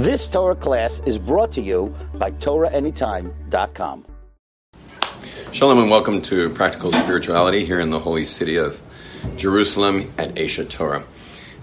[0.00, 4.06] This Torah class is brought to you by TorahAnytime.com.
[5.52, 8.80] Shalom and welcome to Practical Spirituality here in the holy city of
[9.36, 11.04] Jerusalem at Aish Torah.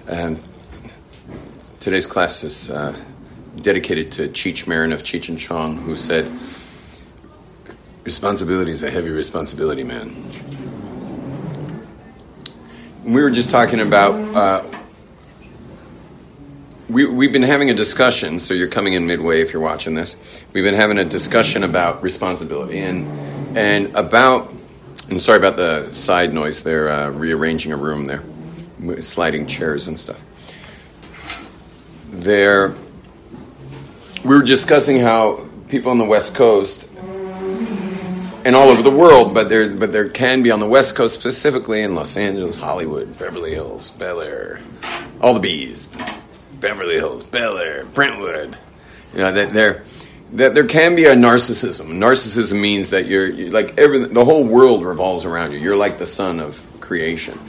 [0.08, 0.39] And
[1.79, 2.96] today's class is uh,
[3.55, 6.31] dedicated to Cheech Marin of Cheech and Chong, who said,
[8.04, 10.13] Responsibility is a heavy responsibility, man.
[13.04, 14.13] We were just talking about.
[14.13, 14.77] Uh,
[16.89, 20.15] we, we've been having a discussion, so you're coming in midway if you're watching this.
[20.54, 24.54] We've been having a discussion about responsibility and, and about,
[25.09, 28.23] and sorry about the side noise, they're uh, rearranging a room there,
[29.01, 30.21] sliding chairs and stuff.
[32.09, 32.73] There,
[34.23, 36.88] we were discussing how people on the West Coast
[38.45, 41.19] and all over the world, but there, but there can be on the West Coast,
[41.19, 44.61] specifically in Los Angeles, Hollywood, Beverly Hills, Bel Air,
[45.19, 45.89] all the bees,
[46.59, 48.58] Beverly Hills, Bel Air, Brentwood.
[49.14, 49.84] You know, that there,
[50.34, 51.88] that there can be a narcissism.
[51.88, 55.59] Narcissism means that you're, you're like every, the whole world revolves around you.
[55.59, 57.40] You're like the son of creation.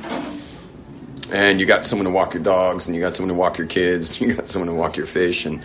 [1.32, 3.66] And you got someone to walk your dogs, and you got someone to walk your
[3.66, 5.62] kids, you got someone to walk your fish, and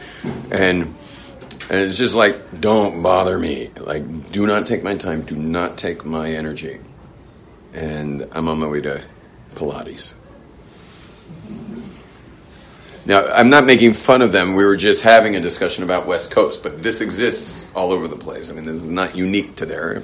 [0.51, 0.93] and
[1.69, 3.71] and it's just like, don't bother me.
[3.77, 5.21] Like, do not take my time.
[5.21, 6.79] Do not take my energy.
[7.73, 9.01] And I'm on my way to
[9.55, 10.13] Pilates.
[13.05, 14.55] Now, I'm not making fun of them.
[14.55, 18.15] We were just having a discussion about West Coast, but this exists all over the
[18.15, 18.49] place.
[18.49, 20.03] I mean, this is not unique to there.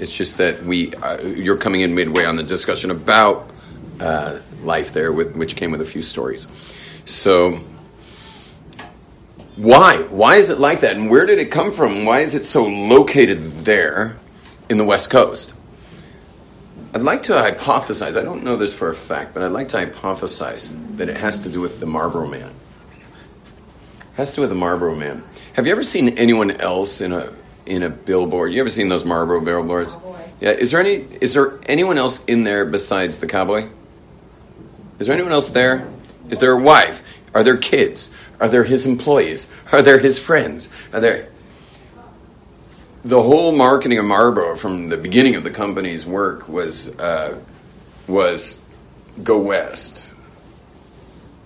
[0.00, 3.48] It's just that we, uh, you're coming in midway on the discussion about
[4.00, 6.48] uh, life there, with, which came with a few stories.
[7.04, 7.60] So,
[9.54, 9.98] why?
[10.02, 10.96] Why is it like that?
[10.96, 12.04] And where did it come from?
[12.04, 14.18] Why is it so located there
[14.68, 15.54] in the West Coast?
[16.94, 19.78] I'd like to hypothesize, I don't know this for a fact, but I'd like to
[19.78, 22.48] hypothesize that it has to do with the Marlboro Man.
[23.98, 25.24] It has to do with the Marlboro Man.
[25.54, 27.32] Have you ever seen anyone else in a
[27.66, 28.52] in a billboard?
[28.52, 29.96] You ever seen those Marlboro billboards?
[30.40, 30.50] Yeah.
[30.50, 33.68] Is there any is there anyone else in there besides the cowboy?
[35.00, 35.88] Is there anyone else there?
[36.30, 37.02] Is there a wife?
[37.34, 38.14] Are there kids?
[38.38, 39.52] Are there his employees?
[39.72, 40.72] Are there his friends?
[40.92, 41.26] Are there
[43.04, 47.38] the whole marketing of Marlboro from the beginning of the company's work was uh,
[48.08, 48.62] was
[49.22, 50.08] go west.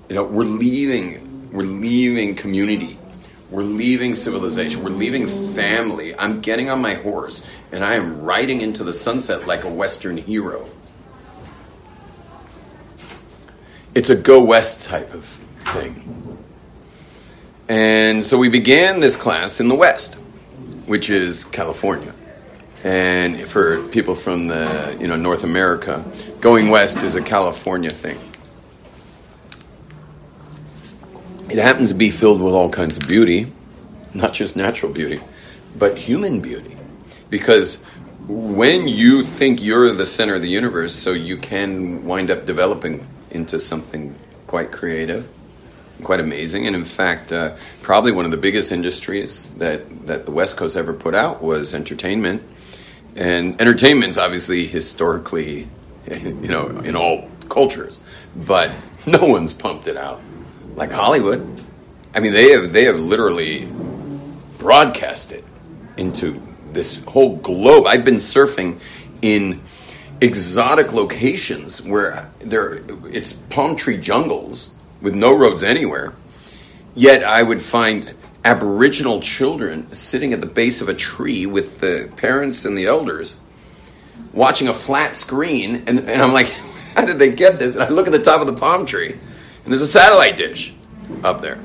[0.08, 2.96] You know, we're leaving we're leaving community.
[3.50, 4.84] We're leaving civilization.
[4.84, 6.14] We're leaving family.
[6.14, 10.18] I'm getting on my horse and I am riding into the sunset like a western
[10.18, 10.68] hero.
[13.94, 15.24] It's a go west type of
[15.60, 16.38] thing.
[17.68, 20.18] And so we began this class in the west
[20.88, 22.12] which is California.
[22.82, 26.04] And for people from the you know North America,
[26.40, 28.18] going west is a California thing.
[31.50, 33.52] It happens to be filled with all kinds of beauty,
[34.14, 35.20] not just natural beauty,
[35.76, 36.76] but human beauty.
[37.30, 37.84] Because
[38.26, 43.06] when you think you're the center of the universe, so you can wind up developing
[43.30, 44.14] into something
[44.46, 45.28] quite creative
[46.02, 46.66] quite amazing.
[46.66, 50.76] And in fact, uh, probably one of the biggest industries that, that the West Coast
[50.76, 52.42] ever put out was entertainment.
[53.16, 55.68] And entertainment's obviously historically,
[56.10, 58.00] you know, in all cultures,
[58.36, 58.70] but
[59.06, 60.20] no one's pumped it out
[60.76, 61.62] like Hollywood.
[62.14, 63.68] I mean, they have they have literally
[64.58, 65.44] broadcast it
[65.96, 66.40] into
[66.72, 67.86] this whole globe.
[67.86, 68.80] I've been surfing
[69.20, 69.62] in
[70.20, 76.12] exotic locations where there it's palm tree jungles with no roads anywhere.
[76.94, 78.14] Yet I would find
[78.44, 83.36] Aboriginal children sitting at the base of a tree with the parents and the elders
[84.32, 85.84] watching a flat screen.
[85.86, 86.48] And, and I'm like,
[86.94, 87.74] how did they get this?
[87.74, 90.72] And I look at the top of the palm tree, and there's a satellite dish
[91.22, 91.58] up there.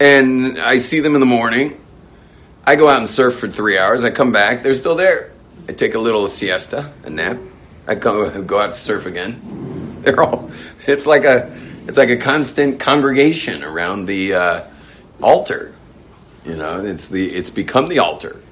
[0.00, 1.80] And I see them in the morning.
[2.64, 4.04] I go out and surf for three hours.
[4.04, 5.32] I come back, they're still there.
[5.68, 7.38] I take a little siesta, a nap.
[7.86, 9.96] I go, go out to surf again.
[10.02, 10.50] They're all,
[10.86, 11.54] it's like a,
[11.88, 14.64] it's like a constant congregation around the uh,
[15.22, 15.74] altar.
[16.44, 18.42] You know, it's the it's become the altar.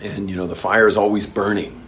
[0.00, 1.82] And you know, the fire is always burning.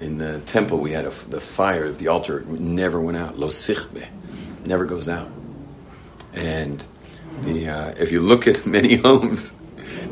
[0.00, 3.38] In the temple, we had a, the fire of the altar never went out.
[3.38, 4.06] Lo sichbe,
[4.64, 5.28] never goes out.
[6.32, 6.82] And
[7.42, 9.59] the uh, if you look at many homes,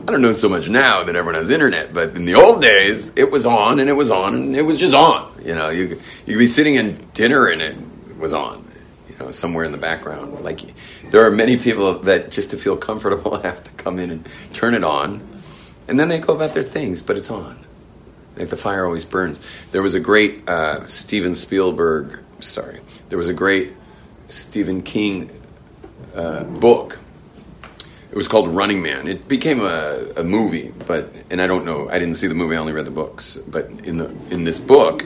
[0.08, 3.12] I don't know so much now that everyone has internet, but in the old days,
[3.14, 5.30] it was on and it was on and it was just on.
[5.44, 7.76] You know, you you could be sitting in dinner and it
[8.18, 8.66] was on.
[9.10, 10.42] You know, somewhere in the background.
[10.42, 10.60] Like
[11.10, 14.72] there are many people that just to feel comfortable have to come in and turn
[14.72, 15.20] it on,
[15.88, 17.62] and then they go about their things, but it's on.
[18.34, 19.40] Like the fire always burns.
[19.72, 22.20] There was a great uh, Steven Spielberg.
[22.40, 22.80] Sorry,
[23.10, 23.74] there was a great
[24.30, 25.30] Stephen King
[26.16, 26.98] uh, book.
[28.10, 29.06] It was called Running Man.
[29.06, 31.90] It became a, a movie, but and I don't know.
[31.90, 32.56] I didn't see the movie.
[32.56, 33.36] I only read the books.
[33.36, 35.04] But in the in this book,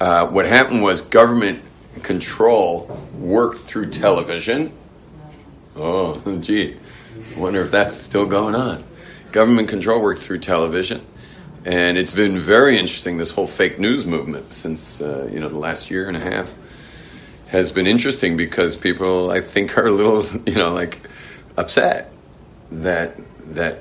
[0.00, 1.62] uh, what happened was government
[2.02, 4.72] control worked through television.
[5.76, 6.76] Oh, gee,
[7.36, 8.82] wonder if that's still going on.
[9.30, 11.06] Government control worked through television,
[11.64, 13.18] and it's been very interesting.
[13.18, 16.52] This whole fake news movement since uh, you know the last year and a half
[17.48, 20.98] has been interesting because people, I think, are a little you know like
[21.56, 22.10] upset
[22.70, 23.16] that
[23.54, 23.78] that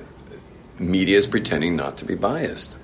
[0.80, 2.76] media is pretending not to be biased,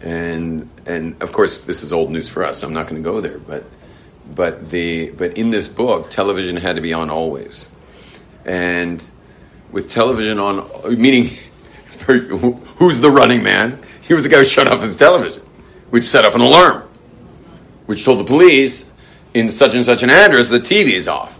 [0.00, 2.58] and and of course this is old news for us.
[2.58, 3.64] So I'm not going to go there, but
[4.34, 7.68] but the but in this book, television had to be on always,
[8.44, 9.06] and
[9.72, 10.68] with television on,
[11.00, 11.26] meaning
[12.06, 13.82] who's the running man?
[14.02, 15.42] He was the guy who shut off his television,
[15.90, 16.88] which set off an alarm,
[17.86, 18.90] which told the police
[19.34, 21.38] in such and such an address the TV is off.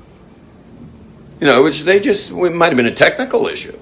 [1.40, 3.78] You know, which they just it might have been a technical issue.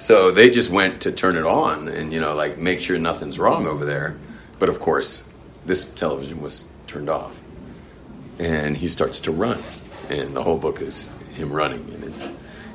[0.00, 3.38] So they just went to turn it on and you know like make sure nothing's
[3.38, 4.16] wrong over there.
[4.58, 5.24] But of course,
[5.64, 7.40] this television was turned off.
[8.38, 9.62] And he starts to run,
[10.08, 12.26] and the whole book is him running, and it's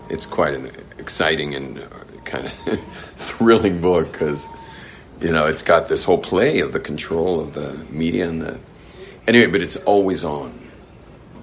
[0.09, 1.87] it's quite an exciting and uh,
[2.23, 2.79] kind of
[3.15, 4.47] thrilling book because
[5.19, 8.59] you know it's got this whole play of the control of the media and the
[9.27, 10.61] anyway, but it's always on.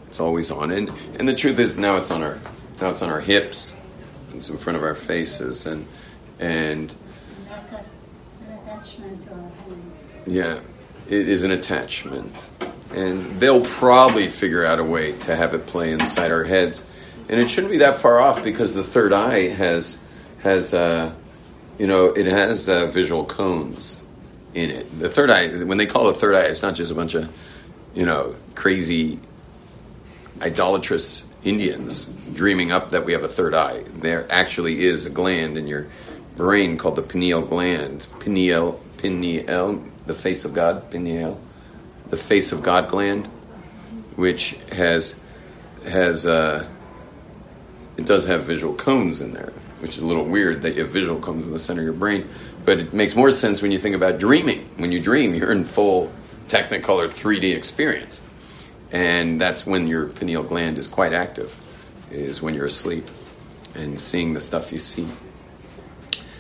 [0.07, 2.39] It's always on, and and the truth is now it's on our
[2.81, 3.77] now it's on our hips,
[4.33, 5.87] in front of our faces, and
[6.39, 6.93] and
[10.27, 10.61] yeah,
[11.09, 12.51] it is an attachment
[12.95, 16.87] and they'll probably figure out a way to have it play inside our heads.
[17.29, 19.99] And it shouldn't be that far off because the third eye has
[20.43, 21.13] has uh,
[21.79, 24.05] you know it has uh, visual cones
[24.55, 24.99] in it.
[24.99, 27.33] The third eye, when they call it third eye, it's not just a bunch of
[27.95, 29.19] you know crazy
[30.41, 33.83] idolatrous Indians dreaming up that we have a third eye.
[33.99, 35.87] There actually is a gland in your
[36.37, 38.07] brain called the pineal gland.
[38.21, 41.41] Pineal, pineal, the face of God, pineal
[42.13, 43.27] the face of God gland,
[44.17, 45.19] which has
[45.87, 46.69] has uh,
[47.97, 49.51] it does have visual cones in there,
[49.81, 51.95] which is a little weird that you have visual cones in the center of your
[51.95, 52.29] brain.
[52.67, 54.69] But it makes more sense when you think about dreaming.
[54.77, 56.13] When you dream, you're in full
[56.49, 58.29] Technicolor 3D experience,
[58.93, 61.55] and that's when your pineal gland is quite active.
[62.11, 63.09] Is when you're asleep
[63.75, 65.09] and seeing the stuff you see.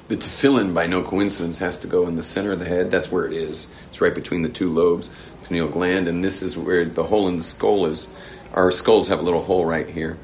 [0.08, 2.90] The tefillin, by no coincidence, has to go in the center of the head.
[2.90, 3.68] That's where it is.
[3.88, 5.08] It's right between the two lobes
[5.42, 8.08] pineal gland, and this is where the hole in the skull is.
[8.54, 10.18] Our skulls have a little hole right here,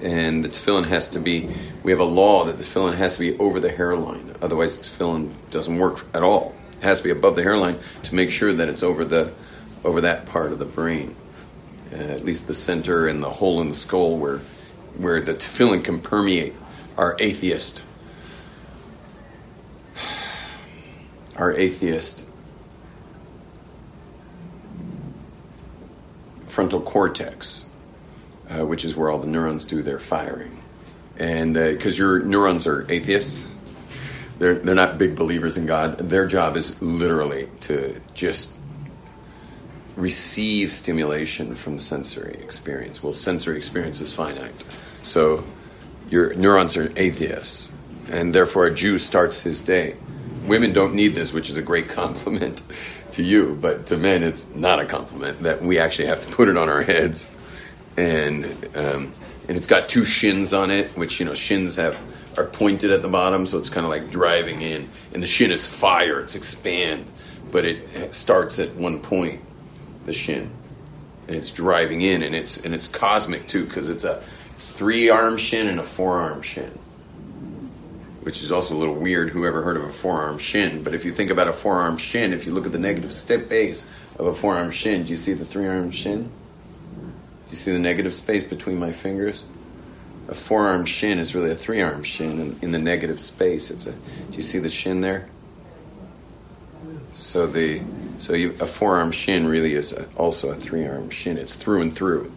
[0.00, 1.50] and the tefillin has to be.
[1.82, 4.84] We have a law that the tefillin has to be over the hairline, otherwise the
[4.84, 6.54] tefillin doesn't work at all.
[6.78, 9.32] It has to be above the hairline to make sure that it's over the
[9.84, 11.14] over that part of the brain,
[11.92, 14.40] uh, at least the center and the hole in the skull where
[14.96, 16.54] where the tefillin can permeate.
[16.96, 17.82] Our atheist,
[21.36, 22.26] our atheist
[26.52, 27.64] frontal cortex,
[28.50, 30.58] uh, which is where all the neurons do their firing.
[31.18, 33.44] And because uh, your neurons are atheists,
[34.38, 35.98] they're, they're not big believers in God.
[35.98, 38.54] Their job is literally to just
[39.96, 43.02] receive stimulation from sensory experience.
[43.02, 44.64] Well, sensory experience is finite.
[45.02, 45.44] So
[46.10, 47.72] your neurons are atheists,
[48.10, 49.96] and therefore a Jew starts his day.
[50.46, 52.62] Women don't need this, which is a great compliment
[53.12, 56.48] to you, but to men, it's not a compliment that we actually have to put
[56.48, 57.30] it on our heads,
[57.96, 58.44] and
[58.74, 59.12] um,
[59.48, 61.98] and it's got two shins on it, which you know shins have
[62.38, 65.50] are pointed at the bottom, so it's kind of like driving in, and the shin
[65.50, 67.06] is fire, it's expand,
[67.50, 69.40] but it starts at one point,
[70.04, 70.50] the shin,
[71.26, 74.22] and it's driving in, and it's and it's cosmic too because it's a
[74.56, 76.78] three arm shin and a forearm shin
[78.22, 79.30] which is also a little weird.
[79.30, 80.84] Whoever heard of a forearm shin?
[80.84, 83.48] But if you think about a forearm shin, if you look at the negative step
[83.48, 86.24] base of a forearm shin, do you see the three arm shin?
[86.24, 89.44] Do you see the negative space between my fingers?
[90.28, 93.70] A forearm shin is really a three arm shin in, in the negative space.
[93.70, 93.92] It's a.
[93.92, 95.28] Do you see the shin there?
[97.14, 97.82] So the
[98.18, 101.38] so you, a forearm shin really is a, also a three arm shin.
[101.38, 102.32] It's through and through,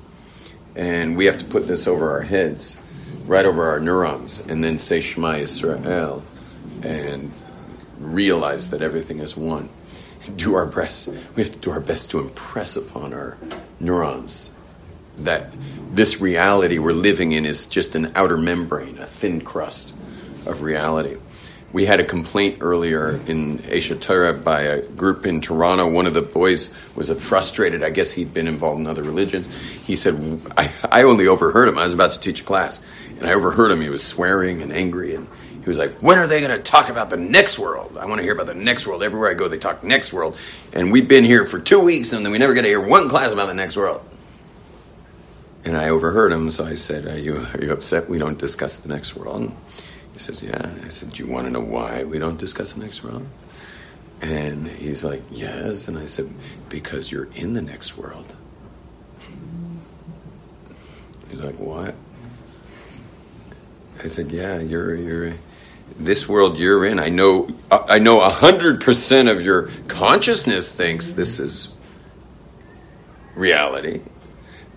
[0.75, 2.81] and we have to put this over our heads
[3.25, 6.21] right over our neurons and then say Shema Yisrael
[6.83, 7.31] and
[7.99, 9.69] realize that everything is one.
[10.35, 11.07] Do our best.
[11.35, 13.37] We have to do our best to impress upon our
[13.79, 14.51] neurons
[15.19, 15.53] that
[15.91, 19.93] this reality we're living in is just an outer membrane, a thin crust
[20.45, 21.17] of reality.
[21.75, 25.91] We had a complaint earlier in Aish Torah by a group in Toronto.
[25.91, 27.83] One of the boys was frustrated.
[27.83, 29.49] I guess he'd been involved in other religions.
[29.85, 31.77] He said, I, I only overheard him.
[31.77, 32.81] I was about to teach a class,
[33.17, 33.81] and I overheard him.
[33.81, 36.87] He was swearing and angry, and he was like, When are they going to talk
[36.87, 37.97] about the next world?
[37.97, 39.03] I want to hear about the next world.
[39.03, 40.37] Everywhere I go, they talk next world.
[40.71, 43.09] And we've been here for two weeks, and then we never get to hear one
[43.09, 44.01] class about the next world.
[45.65, 48.77] And I overheard him, so I said, Are you, are you upset we don't discuss
[48.77, 49.41] the next world?
[49.41, 49.57] And
[50.15, 50.73] he says, Yeah.
[50.83, 53.27] I said, Do you want to know why we don't discuss the next world?
[54.21, 55.89] And he's like, Yes.
[55.89, 56.33] And I said,
[56.69, 58.33] Because you're in the next world.
[61.29, 61.95] He's like, What?
[64.01, 65.33] I said, Yeah, you're you're
[65.99, 66.97] this world you're in.
[66.97, 71.75] I know I know hundred percent of your consciousness thinks this is
[73.35, 74.01] reality.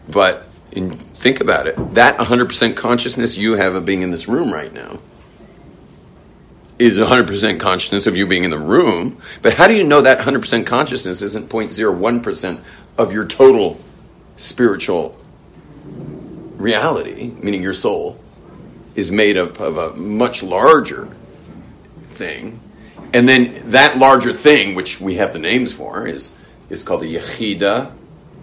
[0.08, 1.94] But in, think about it.
[1.94, 4.98] That 100% consciousness you have of being in this room right now
[6.78, 9.18] is 100% consciousness of you being in the room.
[9.42, 12.60] But how do you know that 100% consciousness isn't 0.01%
[12.96, 13.80] of your total
[14.36, 15.18] spiritual
[16.56, 18.20] reality, meaning your soul,
[18.94, 21.08] is made up of a much larger
[22.10, 22.60] thing?
[23.12, 26.36] And then that larger thing, which we have the names for, is,
[26.68, 27.92] is called a yechida.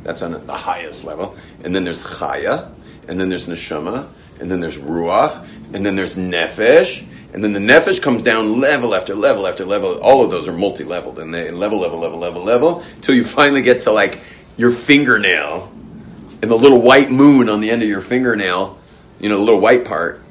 [0.04, 1.36] That's on the highest level.
[1.64, 2.72] And then there's chaya,
[3.08, 7.60] and then there's neshama, and then there's ruach, and then there's nefesh, and then the
[7.60, 10.00] nefesh comes down level after level after level.
[10.00, 13.62] All of those are multi-leveled, and they level, level, level, level, level, until you finally
[13.62, 14.22] get to like
[14.56, 15.70] your fingernail,
[16.42, 18.80] and the little white moon on the end of your fingernail,
[19.20, 20.22] you know, the little white part,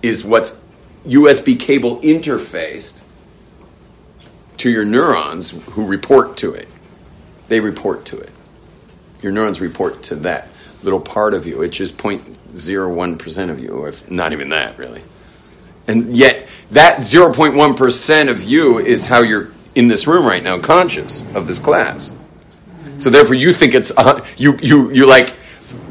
[0.00, 0.62] is what's
[1.04, 3.00] USB cable interfaced
[4.58, 6.68] to your neurons who report to it.
[7.48, 8.30] They report to it.
[9.20, 10.46] Your neurons report to that
[10.84, 11.60] little part of you.
[11.62, 15.02] It's just 0.01% of you, or if not even that, really.
[15.88, 21.22] And yet, that 0.1% of you is how you're in this room right now, conscious
[21.34, 22.14] of this class.
[22.98, 25.32] So therefore, you think it's uh, you you you like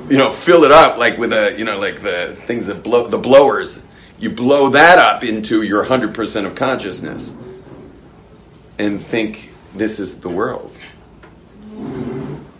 [0.09, 3.07] you know fill it up like with a you know like the things that blow
[3.07, 3.83] the blowers.
[4.19, 7.37] You blow that up into your hundred percent of consciousness,
[8.77, 10.75] and think this is the world.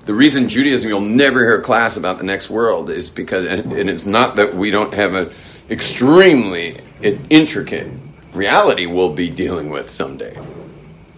[0.06, 3.74] The reason Judaism you'll never hear a class about the next world is because, and,
[3.74, 5.32] and it's not that we don't have an
[5.70, 7.92] extremely intricate
[8.34, 10.38] reality we'll be dealing with someday.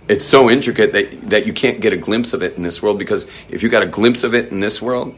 [0.08, 2.98] It's so intricate that, that you can't get a glimpse of it in this world
[2.98, 5.16] because if you got a glimpse of it in this world,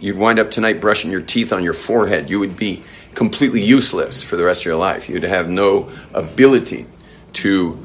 [0.00, 2.28] you'd wind up tonight brushing your teeth on your forehead.
[2.28, 2.82] You would be
[3.14, 5.08] completely useless for the rest of your life.
[5.08, 6.86] You'd have no ability
[7.34, 7.78] to,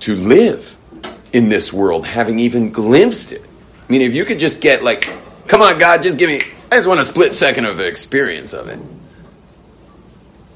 [0.00, 0.76] to live
[1.32, 3.42] in this world, having even glimpsed it.
[3.88, 5.08] I mean, if you could just get like,
[5.46, 6.40] come on, God, just give me,
[6.70, 8.80] I just want a split second of experience of it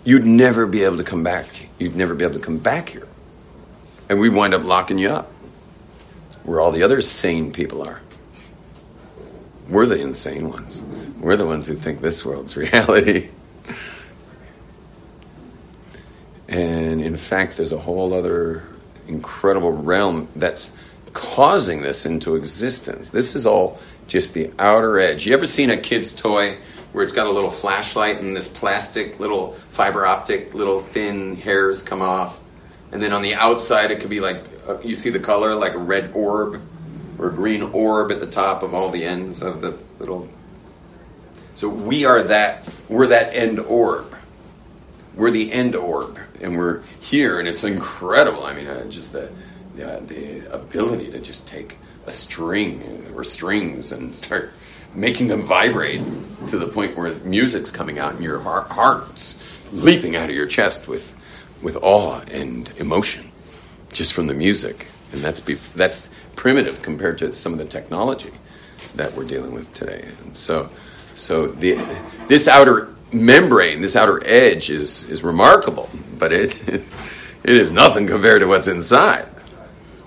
[0.06, 1.46] you'd never be able to come back.
[1.78, 3.06] You'd never be able to come back here.
[4.08, 5.30] And we wind up locking you up
[6.44, 8.00] where all the other sane people are.
[9.68, 10.84] We're the insane ones.
[11.18, 13.30] We're the ones who think this world's reality.
[16.48, 18.62] And in fact, there's a whole other
[19.08, 20.76] incredible realm that's
[21.12, 23.10] causing this into existence.
[23.10, 25.26] This is all just the outer edge.
[25.26, 26.56] You ever seen a kid's toy
[26.96, 31.82] where it's got a little flashlight and this plastic little fiber optic little thin hairs
[31.82, 32.40] come off.
[32.90, 35.74] And then on the outside it could be like uh, you see the color like
[35.74, 36.58] a red orb
[37.18, 40.26] or a green orb at the top of all the ends of the little.
[41.54, 44.16] So we are that we're that end orb.
[45.14, 48.42] We're the end orb and we're here and it's incredible.
[48.42, 49.30] I mean uh, just the,
[49.74, 51.76] the, the ability to just take
[52.06, 54.50] a string or strings and start
[54.96, 56.02] making them vibrate
[56.48, 59.40] to the point where music's coming out and your heart, heart's
[59.72, 61.14] leaping out of your chest with,
[61.62, 63.30] with awe and emotion
[63.92, 64.86] just from the music.
[65.12, 68.32] And that's, bef- that's primitive compared to some of the technology
[68.94, 70.08] that we're dealing with today.
[70.24, 70.70] And so,
[71.14, 71.78] so the,
[72.28, 76.82] this outer membrane, this outer edge is, is remarkable, but it, it
[77.44, 79.28] is nothing compared to what's inside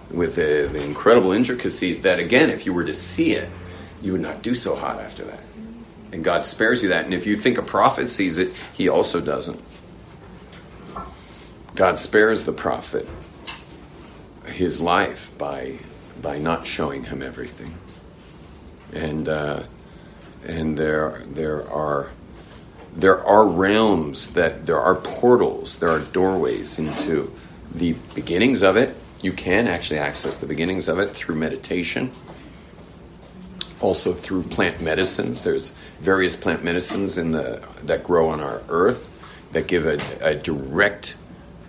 [0.09, 3.49] with the, the incredible intricacies that, again, if you were to see it,
[4.01, 5.39] you would not do so hot after that.
[6.11, 7.05] And God spares you that.
[7.05, 9.61] And if you think a prophet sees it, he also doesn't.
[11.75, 13.07] God spares the prophet
[14.45, 15.79] his life by
[16.21, 17.75] by not showing him everything.
[18.91, 19.63] And uh,
[20.45, 22.09] and there there are
[22.93, 27.33] there are realms that there are portals, there are doorways into
[27.73, 28.95] the beginnings of it.
[29.21, 32.11] You can actually access the beginnings of it through meditation
[33.81, 35.43] also through plant medicines.
[35.43, 39.09] There's various plant medicines in the that grow on our earth
[39.51, 41.15] that give a, a direct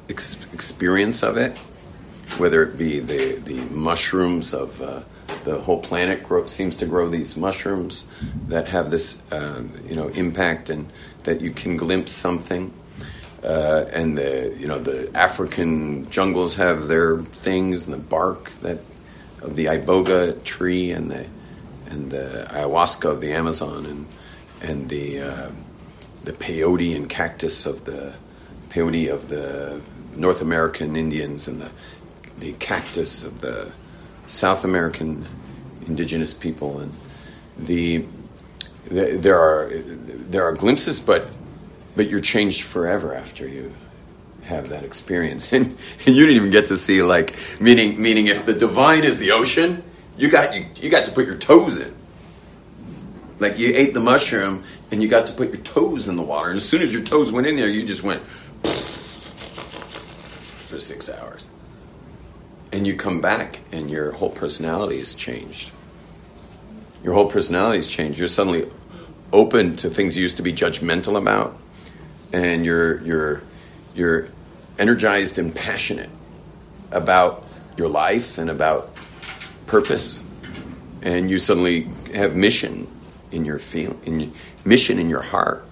[0.09, 1.57] ex- experience of it,
[2.37, 5.01] whether it be the, the mushrooms of uh,
[5.45, 8.09] the whole planet grow, seems to grow these mushrooms
[8.49, 10.91] that have this uh, you know impact and
[11.25, 12.73] that you can glimpse something.
[13.43, 18.81] Uh, and the you know the African jungles have their things and the bark that
[19.41, 21.25] of the iboga tree and the
[21.91, 24.07] and the ayahuasca of the Amazon and
[24.63, 25.51] and the uh,
[26.25, 28.15] the peyote and cactus of the
[28.71, 29.81] peyote of the
[30.15, 31.71] North American Indians and the
[32.39, 33.71] the cactus of the
[34.27, 35.27] South American
[35.87, 36.81] indigenous people.
[36.81, 36.93] And
[37.59, 38.05] the,
[38.89, 41.29] the there are there are glimpses but
[41.97, 43.75] but you're changed forever after you
[44.45, 45.53] have that experience.
[45.53, 49.19] And, and you didn't even get to see like meaning meaning if the divine is
[49.19, 49.83] the ocean
[50.21, 51.97] you got you, you got to put your toes in.
[53.39, 56.51] Like you ate the mushroom and you got to put your toes in the water.
[56.51, 58.23] And as soon as your toes went in there you just went
[60.69, 61.49] for six hours.
[62.71, 65.71] And you come back and your whole personality is changed.
[67.03, 68.19] Your whole personality has changed.
[68.19, 68.71] You're suddenly
[69.33, 71.57] open to things you used to be judgmental about.
[72.35, 73.41] And you're you're
[73.95, 74.29] you're
[74.79, 76.11] energized and passionate
[76.91, 77.47] about
[77.79, 78.90] your life and about
[79.71, 80.21] purpose
[81.03, 82.89] and you suddenly have mission
[83.31, 84.33] in your feel in
[84.65, 85.65] mission in your heart.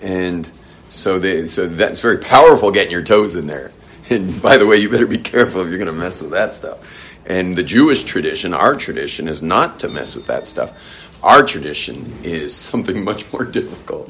[0.00, 0.48] And
[0.90, 3.72] so they so that's very powerful getting your toes in there.
[4.10, 6.54] And by the way you better be careful if you're going to mess with that
[6.54, 6.78] stuff.
[7.26, 10.70] And the jewish tradition our tradition is not to mess with that stuff.
[11.22, 14.08] Our tradition is something much more difficult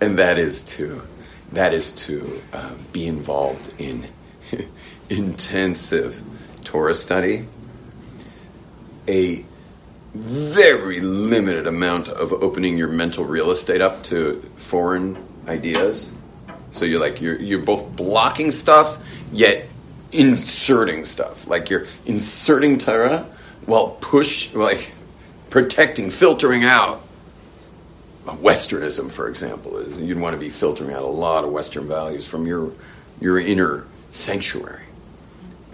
[0.00, 1.02] and that is to
[1.52, 4.06] that is to uh, be involved in
[5.10, 6.22] intensive
[6.64, 7.46] Torah study,
[9.06, 9.44] a
[10.14, 16.12] very limited amount of opening your mental real estate up to foreign ideas.
[16.70, 18.98] So you're like you're you're both blocking stuff
[19.32, 19.66] yet
[20.12, 21.46] inserting stuff.
[21.46, 23.26] Like you're inserting Torah
[23.66, 24.92] while push like
[25.50, 27.02] protecting, filtering out
[28.26, 32.26] Westernism, for example, is you'd want to be filtering out a lot of Western values
[32.26, 32.72] from your
[33.20, 34.83] your inner sanctuary,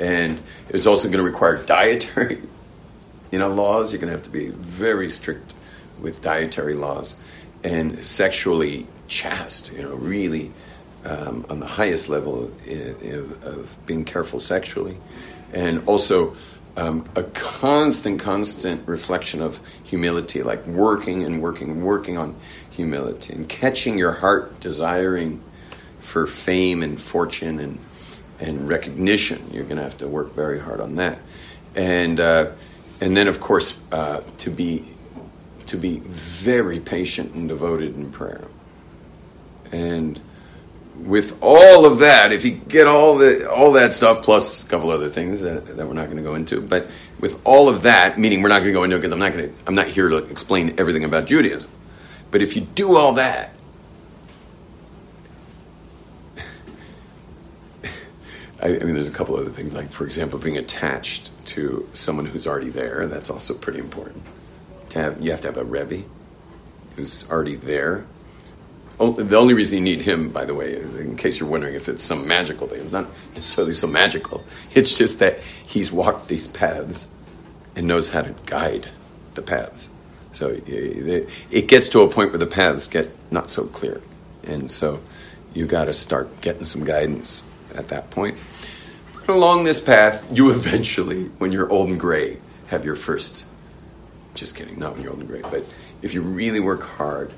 [0.01, 2.43] and it's also going to require dietary,
[3.31, 3.93] you know, laws.
[3.93, 5.55] You're going to have to be very strict
[6.01, 7.17] with dietary laws,
[7.63, 9.73] and sexually chaste.
[9.73, 10.51] You know, really
[11.05, 14.97] um, on the highest level of, of being careful sexually,
[15.53, 16.35] and also
[16.77, 22.37] um, a constant, constant reflection of humility, like working and working, working on
[22.71, 25.43] humility and catching your heart desiring
[25.99, 27.79] for fame and fortune and
[28.41, 29.51] and recognition.
[29.53, 31.19] You're going to have to work very hard on that,
[31.75, 32.53] and uh,
[33.01, 34.85] and then of course uh, to be
[35.67, 38.47] to be very patient and devoted in prayer,
[39.71, 40.21] and
[40.97, 44.91] with all of that, if you get all the all that stuff plus a couple
[44.91, 46.89] other things that, that we're not going to go into, but
[47.21, 49.33] with all of that, meaning we're not going to go into it because I'm not
[49.33, 51.71] going to I'm not here to explain everything about Judaism,
[52.31, 53.53] but if you do all that,
[58.63, 62.27] I, I mean, there's a couple other things like, for example, being attached to someone
[62.27, 63.07] who's already there.
[63.07, 64.23] That's also pretty important.
[64.91, 66.03] To have you have to have a rebbe
[66.97, 68.07] who's already there
[69.01, 72.03] the only reason you need him, by the way, in case you're wondering if it's
[72.03, 74.45] some magical thing, it's not necessarily so magical.
[74.75, 77.09] It's just that he's walked these paths
[77.75, 78.91] and knows how to guide
[79.35, 79.89] the paths.
[80.33, 84.03] So it gets to a point where the paths get not so clear.
[84.45, 85.01] And so
[85.55, 87.43] you got to start getting some guidance
[87.75, 88.39] at that point.
[89.27, 93.45] But along this path, you eventually, when you're old and gray, have your first.
[94.35, 95.67] Just kidding, not when you're old and gray, but
[96.03, 97.33] if you really work hard,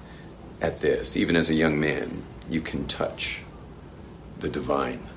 [0.63, 3.41] at this, even as a young man, you can touch
[4.39, 5.09] the divine.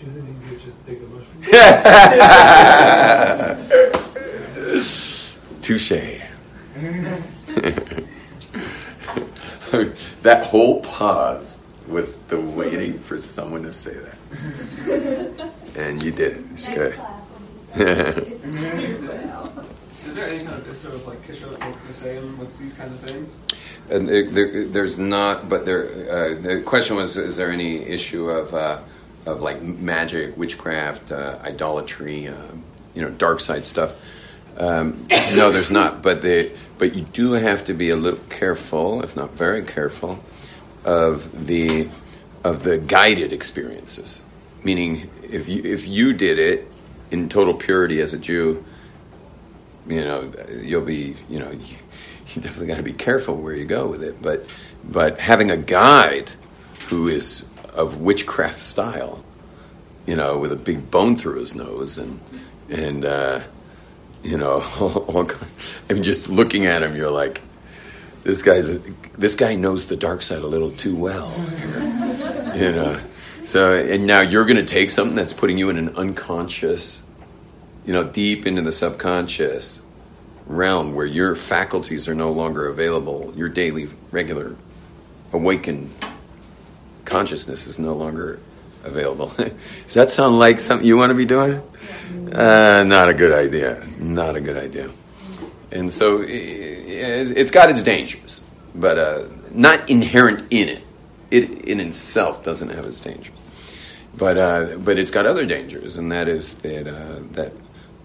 [0.00, 1.42] Is it easier just to take a mushroom?
[5.60, 5.90] Touche.
[10.22, 15.52] that whole pause was the waiting for someone to say that.
[15.76, 16.44] and you did it.
[16.52, 16.94] It's good.
[20.06, 23.36] Is there any kind of sort of like kishar with these kind of things?
[23.90, 25.88] And there, there, there's not, but there.
[25.88, 28.80] Uh, the question was: Is there any issue of uh,
[29.26, 32.34] of like magic, witchcraft, uh, idolatry, uh,
[32.94, 33.94] you know, dark side stuff?
[34.56, 36.00] Um, no, there's not.
[36.00, 40.22] But the but you do have to be a little careful, if not very careful,
[40.84, 41.88] of the
[42.42, 44.24] of the guided experiences.
[44.62, 46.68] Meaning, if you if you did it
[47.10, 48.64] in total purity as a Jew,
[49.86, 53.86] you know, you'll be, you know, you, definitely got to be careful where you go
[53.86, 54.20] with it.
[54.20, 54.46] But,
[54.82, 56.30] but having a guide
[56.88, 59.24] who is of witchcraft style,
[60.06, 62.20] you know, with a big bone through his nose and
[62.68, 63.40] and uh,
[64.22, 65.30] you know, all,
[65.88, 67.40] I mean, just looking at him, you're like,
[68.24, 68.80] this guy's
[69.12, 71.30] this guy knows the dark side a little too well,
[72.56, 73.00] you know.
[73.44, 77.02] So, and now you're going to take something that's putting you in an unconscious,
[77.84, 79.82] you know, deep into the subconscious
[80.46, 83.34] realm where your faculties are no longer available.
[83.36, 84.56] Your daily, regular,
[85.32, 85.92] awakened
[87.04, 88.40] consciousness is no longer
[88.82, 89.28] available.
[89.36, 91.62] Does that sound like something you want to be doing?
[92.32, 93.86] Uh, not a good idea.
[93.98, 94.90] Not a good idea.
[95.70, 96.22] And so
[96.94, 98.42] it's got its dangers,
[98.74, 100.82] but uh, not inherent in it.
[101.30, 103.34] It in itself doesn't have its dangers,
[104.16, 107.52] but uh, but it's got other dangers, and that is that uh, that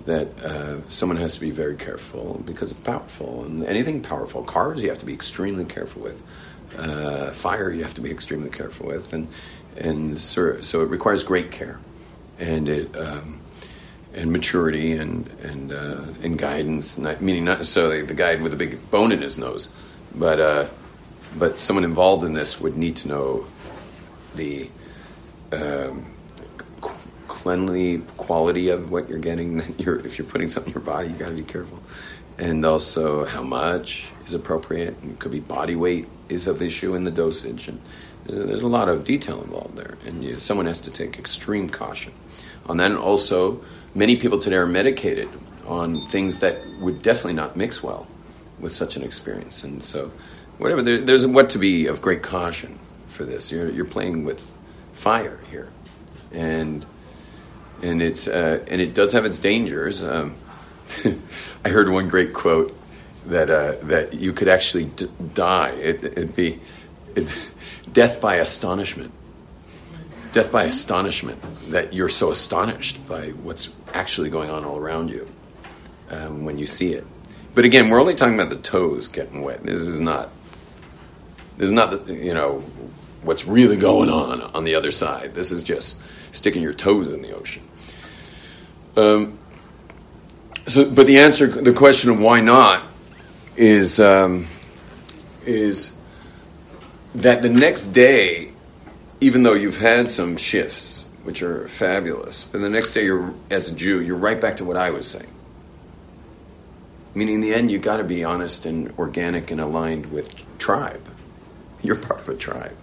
[0.06, 4.82] that uh, someone has to be very careful because it's powerful, and anything powerful, cars
[4.82, 6.21] you have to be extremely careful with.
[6.78, 9.28] Uh, fire you have to be extremely careful with, and
[9.78, 11.80] and so, so it requires great care,
[12.39, 13.38] and it um,
[14.13, 16.98] and maturity and and uh, and guidance.
[16.98, 19.72] Not, meaning not necessarily the guide with a big bone in his nose,
[20.13, 20.67] but uh,
[21.38, 23.48] but someone involved in this would need to know
[24.36, 24.69] the
[25.52, 26.06] um,
[27.28, 29.76] cleanly quality of what you're getting.
[29.78, 31.82] You're, if you're putting something in your body, you got to be careful,
[32.38, 34.95] and also how much is appropriate.
[35.04, 37.82] It could be body weight is of issue in the dosage and
[38.26, 42.13] there's a lot of detail involved there, and you, someone has to take extreme caution
[42.65, 42.91] on that.
[42.91, 43.63] And also,
[43.95, 45.30] many people today are medicated
[45.65, 48.08] on things that would definitely not mix well
[48.60, 49.63] with such an experience.
[49.63, 50.12] And so,
[50.58, 53.52] whatever, there, there's what to be of great caution for this.
[53.52, 54.45] You're, you're playing with
[54.93, 55.69] fire here,
[56.32, 56.86] and
[57.82, 60.04] and it's uh, and it does have its dangers.
[60.04, 60.36] Um,
[61.65, 62.78] I heard one great quote
[63.26, 65.72] that uh, that you could actually d- die.
[65.72, 66.60] It, would be
[67.93, 69.12] death by astonishment.
[70.32, 75.28] Death by astonishment that you're so astonished by what's actually going on all around you
[76.10, 77.06] um, when you see it.
[77.56, 79.63] But again, we're only talking about the toes getting wet.
[79.63, 80.30] This is not.
[81.58, 82.63] This is not the, you know
[83.22, 85.34] what's really going on on the other side.
[85.34, 86.00] This is just
[86.32, 87.63] sticking your toes in the ocean.
[88.96, 89.38] Um,
[90.68, 92.84] so, but the answer, the question of why not,
[93.58, 94.48] is um,
[95.46, 95.92] is
[97.15, 98.48] that the next day,
[99.21, 103.69] even though you've had some shifts, which are fabulous, but the next day, you're as
[103.69, 105.29] a Jew, you're right back to what I was saying.
[107.13, 111.10] Meaning, in the end, you got to be honest and organic and aligned with tribe.
[111.82, 112.75] You're part of a tribe,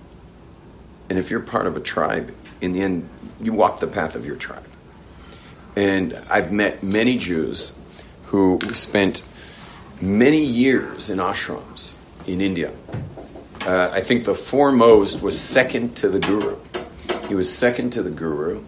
[1.09, 3.09] and if you're part of a tribe, in the end,
[3.41, 4.65] you walk the path of your tribe.
[5.75, 7.77] And I've met many Jews
[8.27, 9.23] who spent
[10.01, 11.95] many years in ashrams
[12.27, 12.73] in India
[13.67, 16.57] uh, I think the foremost was second to the guru.
[17.29, 18.63] He was second to the guru.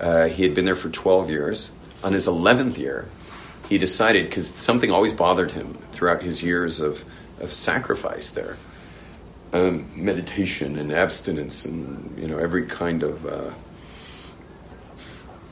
[0.00, 1.72] Uh, he had been there for 12 years.
[2.02, 3.08] On his 11th year,
[3.68, 7.04] he decided, because something always bothered him throughout his years of,
[7.40, 8.56] of sacrifice there
[9.52, 13.50] um, meditation and abstinence and you know every kind of uh,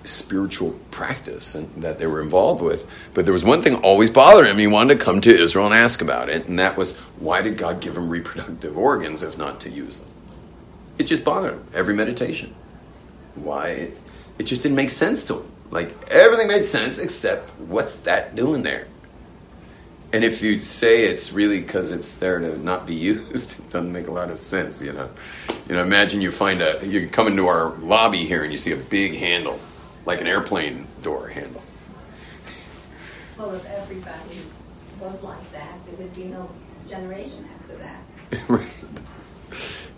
[0.05, 2.89] spiritual practice and, that they were involved with.
[3.15, 4.59] But there was one thing always bothering him.
[4.59, 7.59] He wanted to come to Israel and ask about it, and that was why did
[7.59, 10.09] God give him reproductive organs if not to use them?
[10.99, 12.55] It just bothered him every meditation.
[13.35, 13.69] Why?
[13.69, 13.99] It,
[14.39, 15.51] it just didn't make sense to him.
[15.71, 18.87] Like everything made sense except what's that doing there?
[20.13, 23.93] And if you say it's really because it's there to not be used, it doesn't
[23.93, 25.11] make a lot of sense, you know.
[25.69, 28.73] You know, imagine you find a you come into our lobby here and you see
[28.73, 29.61] a big handle
[30.07, 31.63] like an airplane door handle.
[33.39, 34.41] Well, if everybody
[35.01, 36.49] was like that, there would be no
[36.89, 38.49] generation after that.
[38.49, 38.67] right.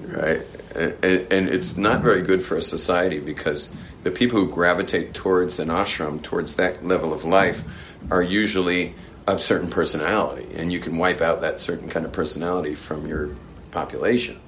[0.01, 0.43] Right.
[0.75, 5.61] And, and, it's not very good for a society because the people who gravitate towards
[5.61, 7.63] an ashram, towards that level of life,
[8.11, 8.95] are usually
[9.27, 10.49] of certain personality.
[10.55, 13.31] And you can wipe out that certain kind of personality from your
[13.71, 14.41] population.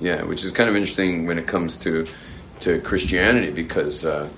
[0.00, 2.06] Yeah, which is kind of interesting when it comes to
[2.60, 4.28] to Christianity because uh,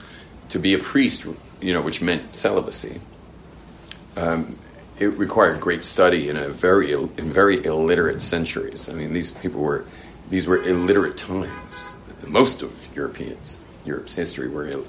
[0.48, 1.26] to be a priest,
[1.60, 3.00] you know, which meant celibacy,
[4.16, 4.58] um,
[4.98, 8.88] it required great study in a very in very illiterate centuries.
[8.88, 9.84] I mean, these people were
[10.30, 11.96] these were illiterate times.
[12.26, 14.84] Most of Europeans, Europe's history were Ill,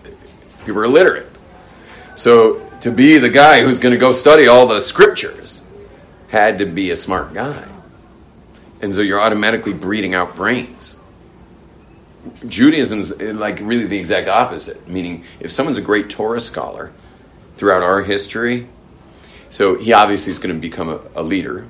[0.65, 1.29] you were illiterate.
[2.15, 5.63] So to be the guy who's going to go study all the scriptures
[6.29, 7.65] had to be a smart guy.
[8.81, 10.95] And so you're automatically breeding out brains.
[12.47, 14.87] Judaism is eh, like really the exact opposite.
[14.87, 16.91] Meaning, if someone's a great Torah scholar,
[17.59, 18.69] throughout our history.
[19.49, 21.67] So he obviously is going to become a, a leader,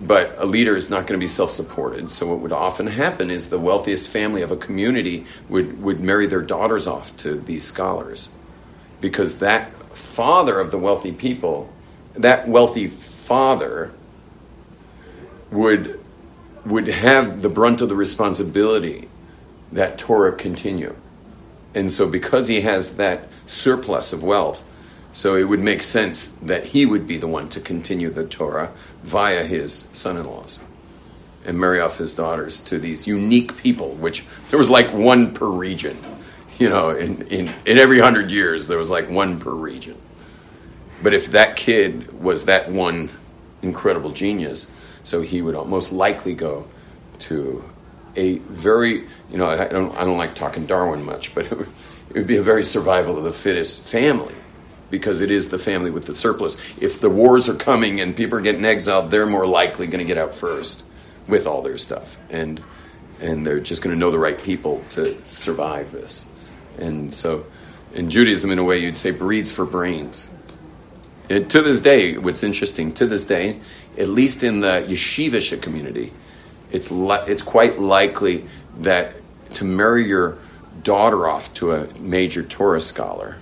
[0.00, 2.10] but a leader is not going to be self-supported.
[2.10, 6.26] So what would often happen is the wealthiest family of a community would, would marry
[6.26, 8.30] their daughters off to these scholars,
[9.02, 11.70] because that father of the wealthy people,
[12.14, 13.92] that wealthy father,
[15.50, 15.95] would
[16.66, 19.08] would have the brunt of the responsibility
[19.72, 20.94] that Torah continue.
[21.74, 24.64] And so, because he has that surplus of wealth,
[25.12, 28.72] so it would make sense that he would be the one to continue the Torah
[29.02, 30.62] via his son in laws
[31.44, 35.48] and marry off his daughters to these unique people, which there was like one per
[35.48, 35.96] region.
[36.58, 39.96] You know, in, in, in every hundred years, there was like one per region.
[41.02, 43.10] But if that kid was that one
[43.66, 44.70] incredible genius,
[45.02, 46.66] so he would most likely go
[47.20, 47.64] to
[48.16, 51.68] a very, you know, I don't, I don't like talking Darwin much, but it would,
[52.10, 54.34] it would be a very survival of the fittest family
[54.90, 56.56] because it is the family with the surplus.
[56.80, 60.04] If the wars are coming and people are getting exiled, they're more likely going to
[60.04, 60.84] get out first
[61.26, 62.18] with all their stuff.
[62.30, 62.62] And,
[63.20, 66.26] and they're just going to know the right people to survive this.
[66.78, 67.46] And so
[67.94, 70.30] in Judaism, in a way, you'd say breeds for brains.
[71.28, 73.58] To this day, what's interesting, to this day,
[73.98, 76.12] at least in the yeshivish community,
[76.70, 78.44] it's, li- it's quite likely
[78.78, 79.14] that
[79.54, 80.38] to marry your
[80.82, 83.38] daughter off to a major Torah scholar,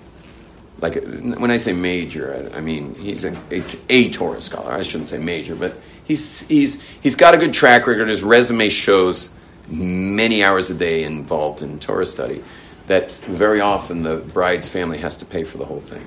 [0.80, 4.72] like when I say major, I, I mean he's a, a, a, Torah scholar.
[4.72, 8.08] I shouldn't say major, but he's, he's, he's got a good track record.
[8.08, 9.36] His resume shows
[9.68, 12.42] many hours a day involved in Torah study.
[12.86, 16.06] That's very often the bride's family has to pay for the whole thing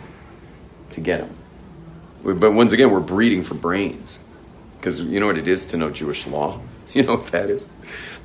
[0.91, 1.36] to get him.
[2.23, 4.19] But once again, we're breeding for brains.
[4.77, 6.61] Because you know what it is to know Jewish law?
[6.93, 7.67] You know what that is?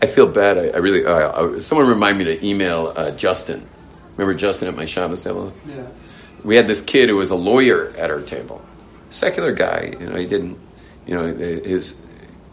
[0.01, 0.57] I feel bad.
[0.57, 1.05] I, I really.
[1.05, 3.67] Uh, someone remind me to email uh, Justin.
[4.17, 5.53] Remember Justin at my Shabbos table?
[5.67, 5.89] Yeah.
[6.45, 8.65] We had this kid who was a lawyer at our table,
[9.11, 9.95] secular guy.
[9.99, 10.59] You know, he didn't.
[11.07, 12.01] You know, his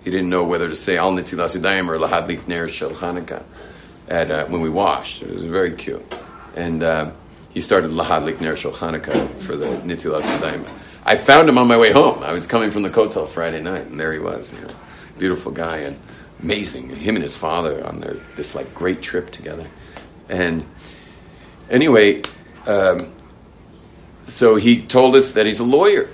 [0.03, 3.43] he didn't know whether to say Al Netilas Yadayim or Lahadlik Ner Shel Hanukkah
[4.07, 5.21] at uh, when we washed.
[5.21, 6.03] It was very cute,
[6.55, 7.11] and uh,
[7.51, 10.67] he started Lahadlik Ner Shel Hanukkah for the Netilas Yadayim.
[11.09, 12.23] I found him on my way home.
[12.23, 14.53] I was coming from the Kotel Friday night, and there he was.
[14.53, 14.75] You know
[15.19, 15.99] beautiful guy and
[16.41, 16.89] amazing.
[16.89, 19.67] Him and his father on their this like great trip together.
[20.29, 20.65] And
[21.69, 22.23] anyway,
[22.65, 23.13] um,
[24.25, 26.09] so he told us that he's a lawyer.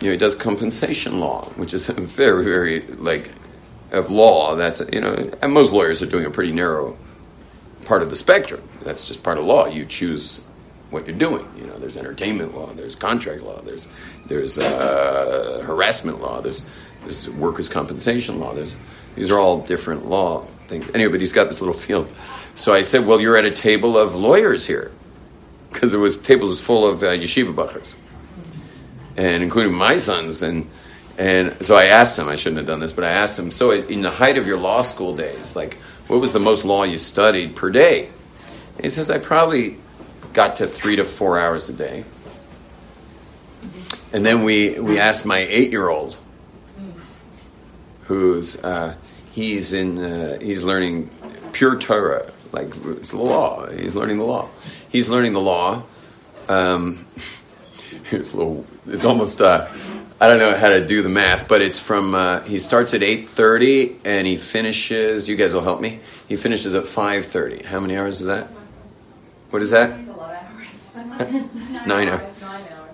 [0.00, 3.30] You know, he does compensation law, which is a very, very like
[3.90, 4.54] of law.
[4.54, 6.96] That's you know, and most lawyers are doing a pretty narrow
[7.86, 8.62] part of the spectrum.
[8.82, 9.66] That's just part of law.
[9.66, 10.42] You choose
[10.90, 11.46] what you're doing.
[11.56, 13.88] You know, there's entertainment law, there's contract law, there's
[14.30, 16.64] there's uh, harassment law, there's
[17.02, 18.54] there's workers' compensation law.
[18.54, 18.76] There's
[19.16, 20.88] these are all different law things.
[20.94, 22.08] Anyway, but he's got this little field.
[22.54, 24.92] So I said, "Well, you're at a table of lawyers here,"
[25.70, 27.96] because there was tables full of uh, yeshiva bachers,
[29.16, 30.42] and including my sons.
[30.42, 30.70] And
[31.18, 32.28] and so I asked him.
[32.28, 33.50] I shouldn't have done this, but I asked him.
[33.50, 35.74] So in the height of your law school days, like,
[36.06, 38.08] what was the most law you studied per day?
[38.76, 39.76] And he says, I probably
[40.32, 42.04] got to three to four hours a day.
[44.12, 46.16] And then we, we asked my eight year old
[48.10, 48.96] who's uh,
[49.30, 51.08] he's in uh, he's learning
[51.52, 53.70] pure Torah, like it's the law.
[53.70, 54.48] He's learning the law.
[54.88, 55.84] He's learning the law.
[56.48, 57.06] Um,
[58.10, 59.68] it's, little, it's almost uh,
[60.20, 63.04] I don't know how to do the math, but it's from uh, he starts at
[63.04, 65.28] eight thirty and he finishes.
[65.28, 66.00] You guys will help me.
[66.28, 67.62] He finishes at five thirty.
[67.62, 68.48] How many hours is that?
[69.50, 69.96] What is that?
[71.86, 72.29] Nine hours.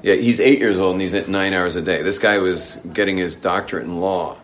[0.06, 2.00] Yeah, he's eight years old and he's at nine hours a day.
[2.00, 4.36] This guy was getting his doctorate in law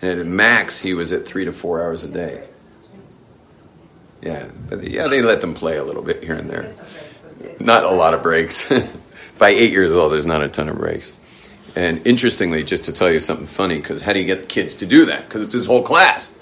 [0.00, 2.46] and at max, he was at three to four hours a day.
[4.20, 6.72] Yeah, but yeah, they let them play a little bit here and there.
[7.58, 8.70] Not a lot of breaks.
[9.38, 11.14] By eight years old, there's not a ton of breaks.
[11.74, 14.86] And interestingly, just to tell you something funny, because how do you get kids to
[14.86, 15.26] do that?
[15.26, 16.32] Because it's his whole class.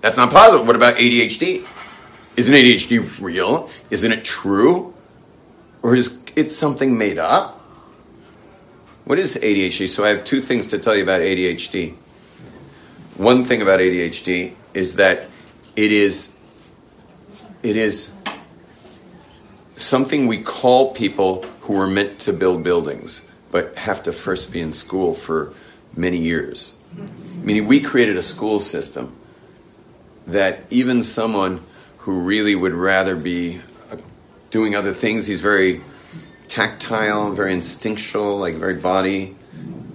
[0.00, 0.64] That's not possible.
[0.64, 1.66] What about ADHD?
[2.36, 3.68] Isn't ADHD real?
[3.90, 4.94] Isn't it true?
[5.82, 7.58] Or is it something made up?
[9.04, 9.88] What is ADHD?
[9.88, 11.94] So I have two things to tell you about ADHD
[13.20, 15.28] one thing about ADHD is that
[15.76, 16.34] it is
[17.62, 18.14] it is
[19.76, 24.60] something we call people who are meant to build buildings but have to first be
[24.60, 25.52] in school for
[25.94, 26.78] many years.
[27.42, 29.14] Meaning we created a school system
[30.26, 31.60] that even someone
[31.98, 33.96] who really would rather be uh,
[34.50, 35.82] doing other things, he's very
[36.50, 39.36] tactile, very instinctual, like very body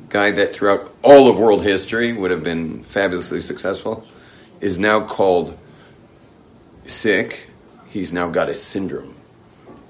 [0.10, 4.06] guy that throughout all of world history would have been fabulously successful,
[4.62, 5.58] is now called
[6.88, 7.50] sick.
[7.88, 9.14] He's now got a syndrome.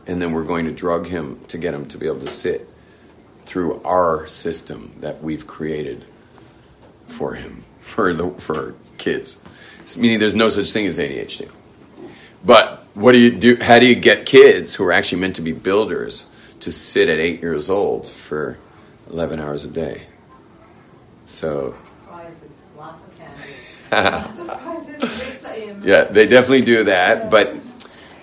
[0.08, 2.70] and then we're going to drug him to get him to be able to sit
[3.46, 6.06] through our system that we've created
[7.08, 9.42] for him for the for kids.
[9.98, 11.50] Meaning, there's no such thing as ADHD.
[12.44, 13.58] But what do you do?
[13.62, 16.30] How do you get kids who are actually meant to be builders
[16.62, 18.58] to sit at eight years old for
[19.10, 20.04] 11 hours a day?
[21.26, 21.76] So,
[22.08, 23.42] Prizes, lots of candy.
[23.92, 27.30] Lots of prizes, yeah, they definitely do that.
[27.30, 27.56] But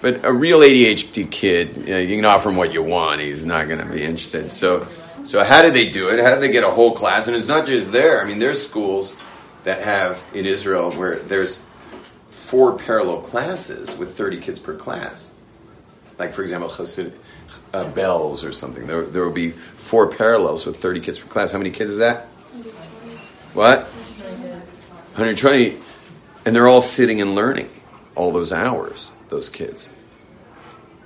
[0.01, 3.21] but a real ADHD kid, you, know, you can offer him what you want.
[3.21, 4.51] He's not going to be interested.
[4.51, 4.87] So
[5.25, 6.21] so how do they do it?
[6.21, 7.29] How do they get a whole class?
[7.29, 8.21] And it's not just there.
[8.21, 9.21] I mean, there's schools
[9.64, 11.64] that have in Israel where there's
[12.31, 15.33] four parallel classes with 30 kids per class.
[16.18, 17.12] Like, for example, Chassid,
[17.73, 18.87] uh, Bells or something.
[18.87, 21.53] There, there will be four parallels with 30 kids per class.
[21.53, 22.27] How many kids is that?
[23.55, 23.85] What?
[25.15, 25.77] 120.
[26.45, 27.71] And they're all sitting and learning
[28.15, 29.91] all those hours, those kids.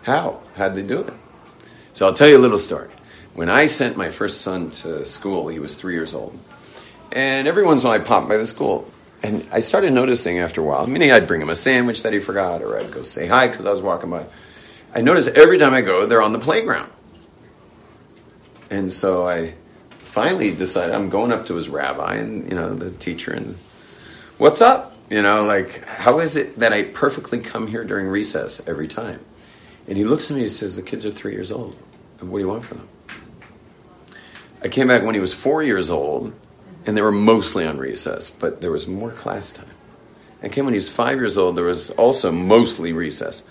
[0.02, 0.40] How?
[0.54, 1.12] How'd they do it?
[1.92, 2.90] So I'll tell you a little story.
[3.34, 6.38] When I sent my first son to school, he was three years old.
[7.12, 8.90] And every once in a while I popped by the school.
[9.22, 12.18] And I started noticing after a while, meaning I'd bring him a sandwich that he
[12.18, 14.26] forgot, or I'd go say hi because I was walking by.
[14.96, 16.90] I notice every time I go, they're on the playground.
[18.70, 19.52] And so I
[20.04, 23.58] finally decided I'm going up to his rabbi and, you know, the teacher, and
[24.38, 24.96] what's up?
[25.10, 29.20] You know, like, how is it that I perfectly come here during recess every time?
[29.86, 31.78] And he looks at me and says, The kids are three years old.
[32.18, 32.88] And what do you want from them?
[34.62, 36.32] I came back when he was four years old,
[36.86, 39.68] and they were mostly on recess, but there was more class time.
[40.42, 43.46] I came when he was five years old, there was also mostly recess,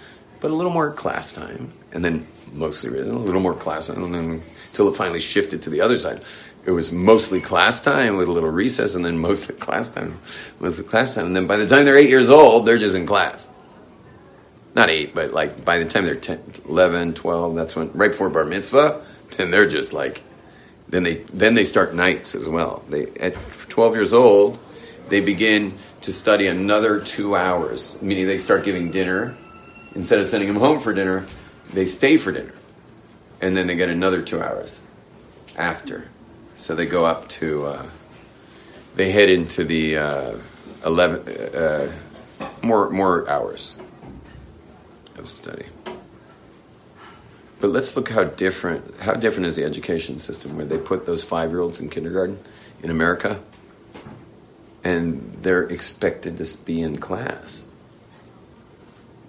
[0.46, 4.14] but a little more class time, and then mostly a little more class time, and
[4.14, 6.22] then until it finally shifted to the other side.
[6.66, 10.20] It was mostly class time with a little recess, and then mostly class time,
[10.60, 13.08] mostly class time, and then by the time they're eight years old, they're just in
[13.08, 13.48] class.
[14.76, 18.30] Not eight, but like by the time they're 10, 11, 12, that's when, right before
[18.30, 19.04] bar mitzvah,
[19.38, 20.22] then they're just like
[20.90, 22.84] then they then they start nights as well.
[22.88, 23.34] They at
[23.70, 24.60] 12 years old,
[25.10, 29.36] they begin to study another two hours, meaning they start giving dinner
[29.96, 31.26] instead of sending them home for dinner.
[31.74, 32.54] They stay for dinner,
[33.42, 34.82] and then they get another two hours
[35.58, 36.10] after.
[36.56, 37.86] So they go up to uh,
[38.96, 40.38] they head into the uh,
[40.86, 41.92] 11 uh,
[42.62, 43.76] more more hours
[45.18, 45.66] of study.
[47.60, 51.24] But let's look how different how different is the education system where they put those
[51.24, 52.40] five year olds in kindergarten
[52.84, 53.40] in America
[54.84, 57.66] and they're expected to be in class.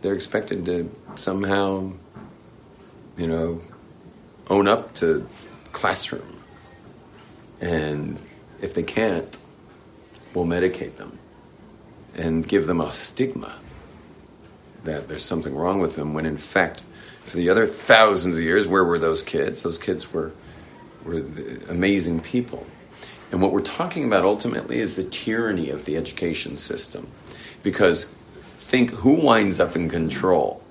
[0.03, 1.93] They're expected to somehow,
[3.17, 3.61] you know,
[4.49, 5.29] own up to
[5.73, 6.43] classroom.
[7.61, 8.19] And
[8.61, 9.37] if they can't,
[10.35, 11.19] we'll medicate them
[12.15, 13.55] and give them a stigma
[14.85, 16.83] that there's something wrong with them when in fact
[17.27, 19.63] for the other thousands of years, where were those kids?
[19.63, 20.31] Those kids were,
[21.05, 21.25] were
[21.69, 22.65] amazing people.
[23.33, 27.11] And what we're talking about ultimately is the tyranny of the education system.
[27.65, 28.15] Because
[28.67, 30.63] think who winds up in control?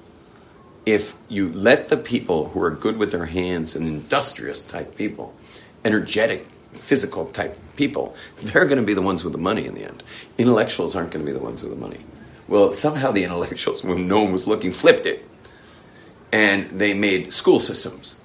[0.86, 5.34] If you let the people who are good with their hands and industrious type people,
[5.84, 9.86] energetic, physical type people, they're going to be the ones with the money in the
[9.86, 10.03] end.
[10.38, 12.01] Intellectuals aren't going to be the ones with the money.
[12.47, 15.27] Well, somehow the intellectuals, when no one was looking, flipped it
[16.31, 18.15] and they made school systems.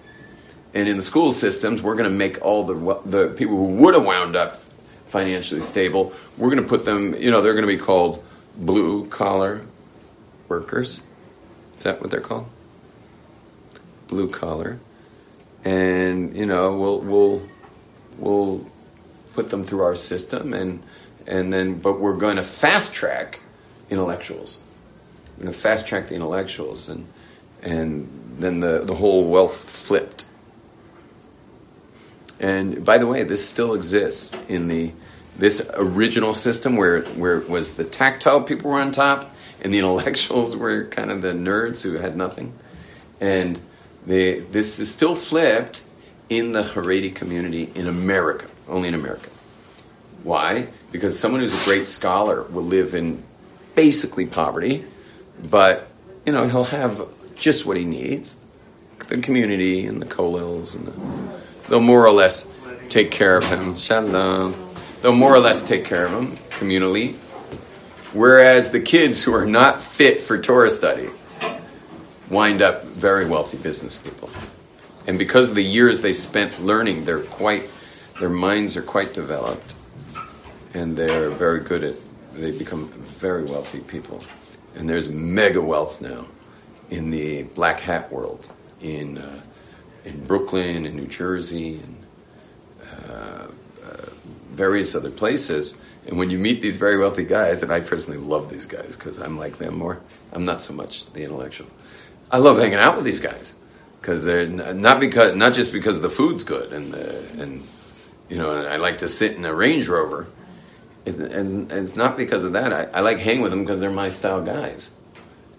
[0.74, 3.94] And in the school systems, we're going to make all the the people who would
[3.94, 4.61] have wound up
[5.06, 6.12] financially stable.
[6.37, 7.14] We're going to put them.
[7.14, 8.24] You know, they're going to be called
[8.56, 9.66] blue collar
[10.48, 11.02] workers.
[11.76, 12.46] Is that what they're called?
[14.08, 14.80] Blue collar,
[15.64, 17.48] and you know, we'll we'll
[18.18, 18.66] we'll
[19.32, 20.82] put them through our system, and
[21.26, 23.40] and then, but we're going to fast track
[23.88, 24.60] intellectuals.
[25.36, 27.06] We're going to fast track the intellectuals and
[27.62, 28.08] and
[28.38, 30.24] then the, the whole wealth flipped.
[32.38, 34.92] And by the way, this still exists in the
[35.40, 39.79] this original system where where it was the tactile people were on top and the
[39.79, 42.53] intellectuals were kind of the nerds who had nothing.
[43.20, 43.61] And
[44.07, 45.83] this is still flipped
[46.29, 49.29] in the Haredi community in America, only in America.
[50.22, 50.68] Why?
[50.92, 53.22] Because someone who's a great scholar will live in
[53.74, 54.85] basically poverty,
[55.42, 55.88] but
[56.26, 58.37] you know he'll have just what he needs.
[59.08, 62.48] The community and the kollels and the, they'll more or less
[62.90, 63.77] take care of him.
[63.77, 64.69] Shalom.
[65.03, 67.15] They'll more or less take care of them communally.
[68.13, 71.11] Whereas the kids who are not fit for Torah study
[72.29, 74.31] wind up very wealthy business people.
[75.07, 77.71] And because of the years they spent learning, they're quite,
[78.19, 79.75] their minds are quite developed.
[80.75, 81.96] And they're very good at,
[82.35, 84.23] they become very wealthy people.
[84.77, 86.27] And there's mega wealth now
[86.90, 88.46] in the black hat world
[88.81, 89.42] in uh,
[90.05, 92.07] in Brooklyn and New Jersey and
[93.09, 93.46] uh,
[94.61, 95.81] various other places.
[96.06, 99.17] And when you meet these very wealthy guys, and I personally love these guys because
[99.19, 100.00] I'm like them more.
[100.35, 101.69] I'm not so much the intellectual.
[102.31, 103.54] I love hanging out with these guys
[104.00, 107.67] because they're not because not just because the food's good and the, and
[108.29, 110.27] you know I like to sit in a Range Rover.
[111.06, 112.71] It's, and, and it's not because of that.
[112.73, 114.90] I, I like hanging with them because they're my style guys,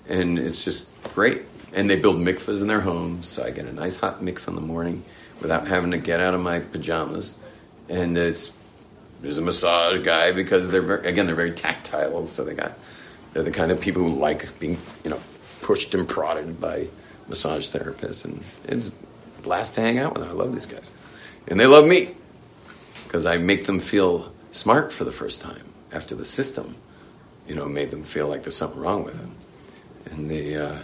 [0.07, 1.41] and it's just great.
[1.73, 4.55] And they build mikvahs in their homes, so I get a nice hot mikvah in
[4.55, 5.03] the morning
[5.41, 7.37] without having to get out of my pajamas.
[7.89, 8.53] And it's
[9.21, 12.77] there's a massage guy because they're very, again they're very tactile, so they got
[13.33, 15.19] they're the kind of people who like being you know
[15.61, 16.87] pushed and prodded by
[17.27, 20.31] massage therapists, and it's a blast to hang out with them.
[20.31, 20.91] I love these guys,
[21.47, 22.15] and they love me
[23.05, 26.75] because I make them feel smart for the first time after the system,
[27.47, 29.35] you know, made them feel like there's something wrong with them,
[30.11, 30.55] and they.
[30.55, 30.77] Uh,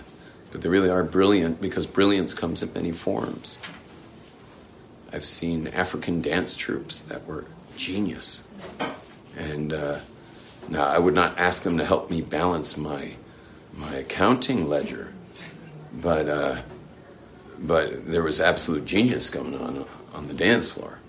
[0.52, 3.60] but they really are brilliant because brilliance comes in many forms.
[5.12, 7.46] I've seen African dance troupes that were
[7.78, 8.48] genius.
[9.38, 10.00] And uh,
[10.70, 13.14] now I would not ask them to help me balance my,
[13.74, 15.14] my accounting ledger,
[15.94, 16.62] but, uh,
[17.60, 21.00] but there was absolute genius going on on the dance floor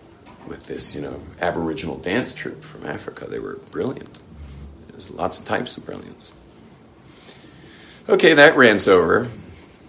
[0.46, 3.26] with this, you know, Aboriginal dance troupe from Africa.
[3.26, 4.18] They were brilliant.
[4.88, 6.32] There's lots of types of brilliance.
[8.08, 9.28] Okay, that rants over.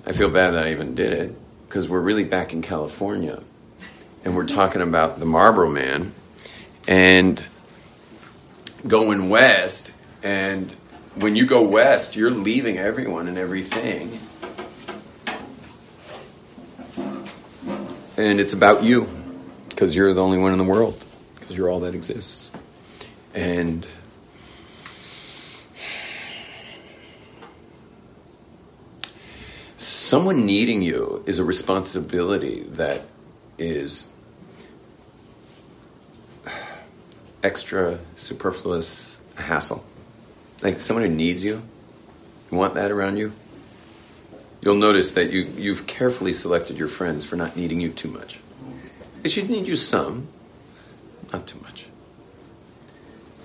[0.06, 1.36] I feel bad that I even did it
[1.68, 3.42] because we're really back in California
[4.26, 6.14] and we're talking about the Marlboro Man
[6.90, 7.42] and
[8.88, 9.92] going west.
[10.24, 10.72] And
[11.16, 14.20] when you go west, you're leaving everyone and everything.
[18.18, 19.08] And it's about you
[19.70, 21.06] because you're the only one in the world
[21.40, 22.50] because you're all that exists.
[23.36, 23.86] And
[29.78, 33.06] someone needing you is a responsibility that
[33.60, 34.09] is
[37.44, 39.84] extra superfluous hassle.
[40.62, 41.62] Like someone who needs you,
[42.52, 43.34] you want that around you.
[44.62, 48.40] You'll notice that you, you've carefully selected your friends for not needing you too much.
[49.22, 50.28] They should need you some,
[51.32, 51.86] not too much.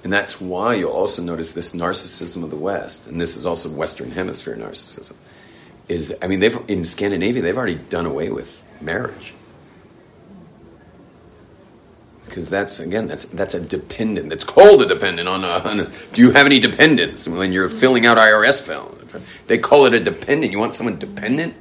[0.03, 3.71] And that's why you'll also notice this narcissism of the West, and this is also
[3.71, 5.15] Western Hemisphere narcissism.
[5.89, 9.35] Is I mean, they've in Scandinavia they've already done away with marriage
[12.35, 14.29] because that's again that's that's a dependent.
[14.29, 15.91] That's called a dependent on a, on a.
[16.13, 18.99] Do you have any dependents when you're filling out IRS film?
[19.47, 20.51] They call it a dependent.
[20.51, 21.55] You want someone dependent?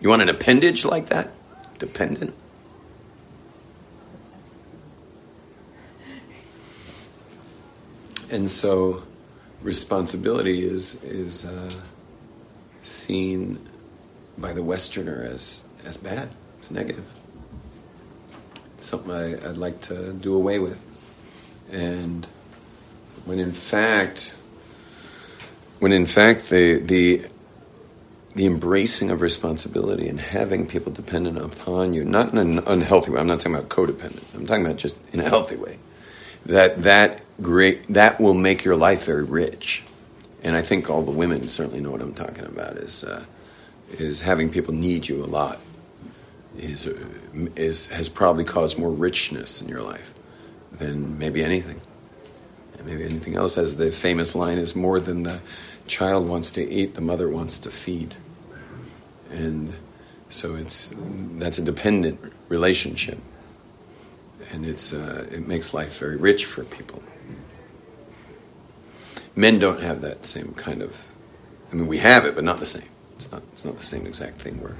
[0.00, 1.30] You want an appendage like that?
[1.78, 2.34] Dependent.
[8.30, 9.04] And so,
[9.62, 11.70] responsibility is is uh,
[12.82, 13.68] seen
[14.36, 16.30] by the Westerner as as bad.
[16.58, 17.11] It's negative
[18.82, 20.86] something I, would like to do away with.
[21.70, 22.26] And
[23.24, 24.34] when in fact,
[25.78, 27.26] when in fact the, the,
[28.34, 33.20] the embracing of responsibility and having people dependent upon you, not in an unhealthy way,
[33.20, 35.78] I'm not talking about codependent, I'm talking about just in a healthy way,
[36.46, 39.84] that that great, that will make your life very rich.
[40.42, 43.24] And I think all the women certainly know what I'm talking about is, uh,
[43.92, 45.60] is having people need you a lot
[46.58, 46.88] is,
[47.56, 50.12] is, has probably caused more richness in your life
[50.72, 51.80] than maybe anything.
[52.78, 55.40] And maybe anything else, as the famous line is more than the
[55.86, 58.14] child wants to eat, the mother wants to feed.
[59.30, 59.72] And
[60.28, 60.92] so it's,
[61.38, 63.18] that's a dependent relationship.
[64.52, 67.02] And it's, uh, it makes life very rich for people.
[69.34, 71.06] Men don't have that same kind of,
[71.70, 72.88] I mean, we have it, but not the same.
[73.22, 74.74] It's not, it's not the same exact thing where,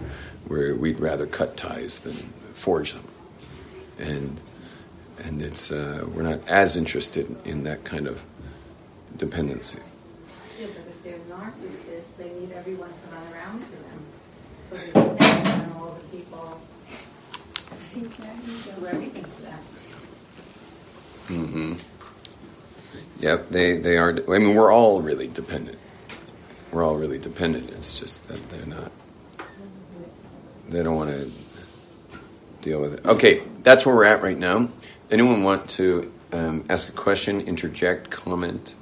[0.48, 2.14] where we'd rather cut ties than
[2.54, 3.06] forge them.
[4.00, 4.40] And,
[5.22, 8.20] and it's, uh, we're not as interested in that kind of
[9.16, 9.78] dependency.
[10.58, 14.04] Yeah, but if they're narcissists, they need everyone to run around to them.
[14.70, 16.60] So they depend on all the people
[17.94, 19.58] do everything for them.
[21.28, 21.74] Mm-hmm.
[23.20, 24.18] Yep, they, they are.
[24.28, 25.78] I mean, we're all really dependent
[26.72, 27.70] we're all really dependent.
[27.70, 28.90] It's just that they're not.
[30.68, 31.30] They don't want to
[32.62, 33.04] deal with it.
[33.04, 34.70] Okay, that's where we're at right now.
[35.10, 38.74] Anyone want to um, ask a question, interject, comment,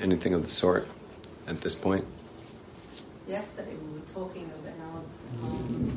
[0.00, 0.88] anything of the sort
[1.46, 2.04] at this point?
[3.28, 5.04] Yesterday we were talking about
[5.44, 5.96] um,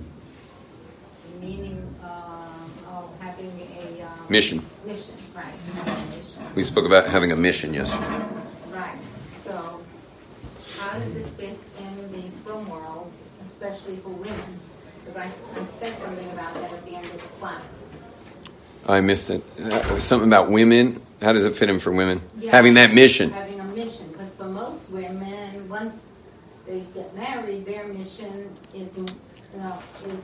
[1.33, 4.63] the meaning um, of having a um, mission.
[4.85, 5.53] Mission, right?
[5.87, 6.43] Mission.
[6.53, 8.30] We spoke about having a mission yesterday.
[10.91, 13.09] How does it fit in the frum world,
[13.45, 14.59] especially for women?
[15.05, 15.23] Because I,
[15.57, 17.85] I said something about that at the end of the class.
[18.85, 19.41] I missed it.
[19.57, 21.01] Uh, something about women.
[21.21, 22.21] How does it fit in for women?
[22.37, 22.51] Yeah.
[22.51, 23.29] Having that mission.
[23.29, 26.07] Having a mission, because for most women, once
[26.67, 29.05] they get married, their mission is, you
[29.55, 30.19] know, is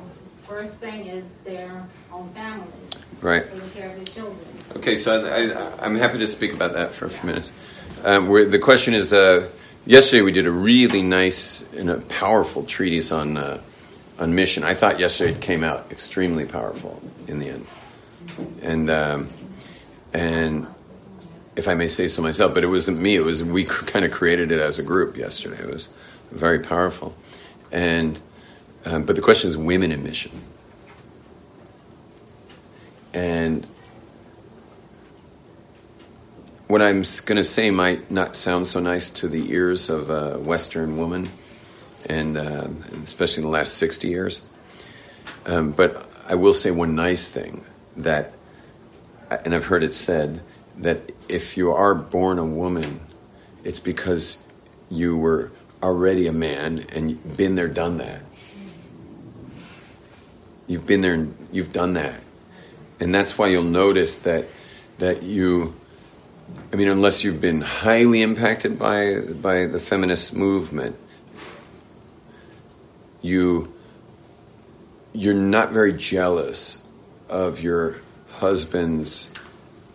[0.46, 2.68] first thing is their own family,
[3.22, 3.50] Right.
[3.50, 4.46] taking care of their children.
[4.76, 7.54] Okay, so I, I, I'm happy to speak about that for a few minutes.
[8.04, 9.48] Um, where the question is, uh,
[9.88, 13.62] yesterday we did a really nice and a powerful treatise on uh,
[14.20, 14.64] on mission.
[14.64, 17.68] I thought yesterday it came out extremely powerful in the end,
[18.62, 19.30] and um,
[20.14, 20.68] and
[21.56, 23.16] if I may say so myself, but it wasn't me.
[23.16, 25.62] It was we kind of created it as a group yesterday.
[25.64, 25.88] It was
[26.32, 27.16] very powerful,
[27.72, 28.20] and
[28.86, 30.32] um, but the question is women in mission,
[33.14, 33.66] and
[36.68, 40.38] what I'm going to say might not sound so nice to the ears of a
[40.38, 41.26] Western woman,
[42.06, 42.68] and uh,
[43.04, 44.42] especially in the last 60 years.
[45.46, 47.66] Um, but I will say one nice thing
[47.96, 48.34] that,
[49.46, 50.42] and I've heard it said,
[50.80, 53.00] that if you are born a woman,
[53.64, 54.44] it's because
[54.90, 55.52] you were
[55.82, 58.22] already a man and been there, done that.
[60.68, 62.22] You've been there and you've done that.
[63.00, 64.46] And that's why you'll notice that,
[64.98, 65.76] that you
[66.72, 70.96] I mean, unless you've been highly impacted by by the feminist movement,
[73.22, 73.74] you
[75.14, 76.84] you're not very jealous
[77.30, 77.96] of your
[78.30, 79.32] husband's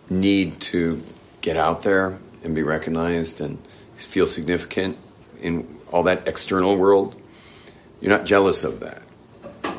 [0.09, 1.01] need to
[1.41, 3.57] get out there and be recognized and
[3.97, 4.97] feel significant
[5.41, 7.15] in all that external world.
[8.01, 9.01] You're not jealous of that,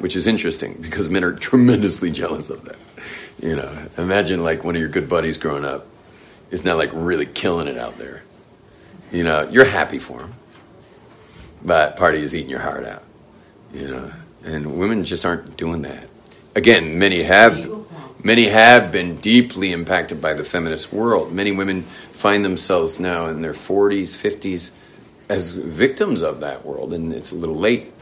[0.01, 2.77] which is interesting because men are tremendously jealous of that.
[3.43, 5.87] You know, imagine like one of your good buddies growing up
[6.51, 8.23] is now like really killing it out there.
[9.13, 10.35] You know, you're happy for him,
[11.65, 13.03] but party is eating your heart out.
[13.73, 14.13] You know,
[14.45, 16.09] and women just aren't doing that.
[16.55, 17.71] Again, many have
[18.23, 21.33] many have been deeply impacted by the feminist world.
[21.33, 21.83] Many women
[22.13, 24.75] find themselves now in their 40s, 50s
[25.29, 27.93] as victims of that world, and it's a little late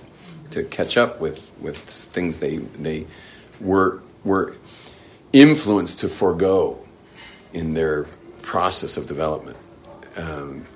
[0.51, 3.07] to catch up with with things they they
[3.61, 4.55] were were
[5.33, 6.79] influenced to forego
[7.53, 8.07] in their
[8.43, 9.57] process of development.
[10.17, 10.67] Um,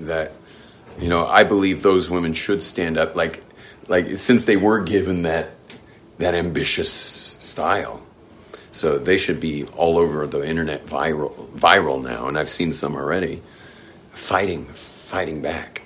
[0.00, 0.32] that
[1.00, 3.42] you know, I believe those women should stand up, like
[3.88, 5.50] like since they were given that
[6.18, 8.02] that ambitious style.
[8.72, 12.94] So they should be all over the internet viral viral now, and I've seen some
[12.94, 13.42] already
[14.12, 15.82] fighting fighting back.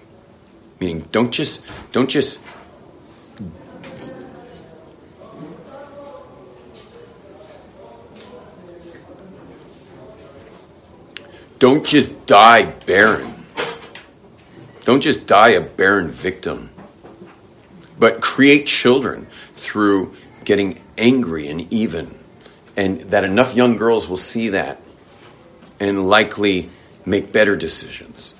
[0.80, 1.62] Meaning don't just
[1.92, 2.40] don't just
[11.60, 13.44] don't just die barren.
[14.84, 16.70] Don't just die a barren victim,
[17.98, 22.18] but create children through getting angry and even.
[22.76, 24.80] And that enough young girls will see that
[25.78, 26.70] and likely
[27.04, 28.34] make better decisions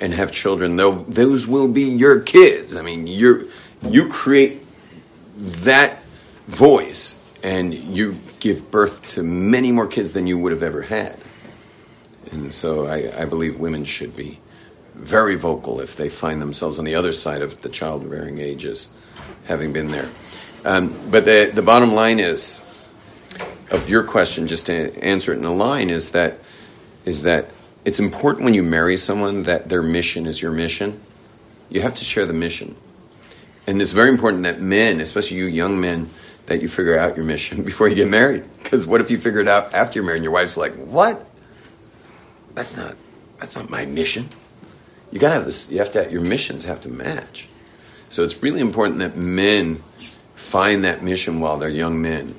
[0.00, 0.76] and have children.
[0.76, 2.74] Those will be your kids.
[2.74, 3.50] I mean, you
[3.82, 4.62] you create
[5.36, 6.02] that
[6.48, 11.18] voice and you give birth to many more kids than you would have ever had.
[12.32, 14.40] And so I, I believe women should be
[14.94, 18.92] very vocal if they find themselves on the other side of the childbearing ages,
[19.46, 20.08] having been there.
[20.64, 22.60] Um, but the, the bottom line is,
[23.70, 26.38] of your question, just to answer it in a line, is that
[27.04, 27.46] is that
[27.84, 31.00] it's important when you marry someone that their mission is your mission.
[31.68, 32.76] You have to share the mission,
[33.66, 36.08] and it's very important that men, especially you young men,
[36.46, 38.44] that you figure out your mission before you get married.
[38.62, 41.26] Because what if you figure it out after you're married and your wife's like, "What?
[42.54, 42.96] That's not
[43.38, 44.28] that's not my mission."
[45.10, 45.70] You gotta have this.
[45.70, 46.02] You have to.
[46.02, 47.48] Have, Your missions have to match.
[48.08, 49.82] So it's really important that men
[50.34, 52.34] find that mission while they're young men,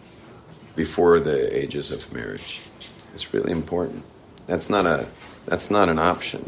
[0.76, 2.70] before the ages of marriage.
[3.14, 4.04] It's really important.
[4.48, 5.08] That's not a
[5.46, 6.44] that's not an option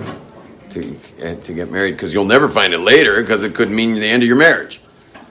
[0.71, 3.95] to eh, to get married because you'll never find it later because it could mean
[3.95, 4.81] the end of your marriage.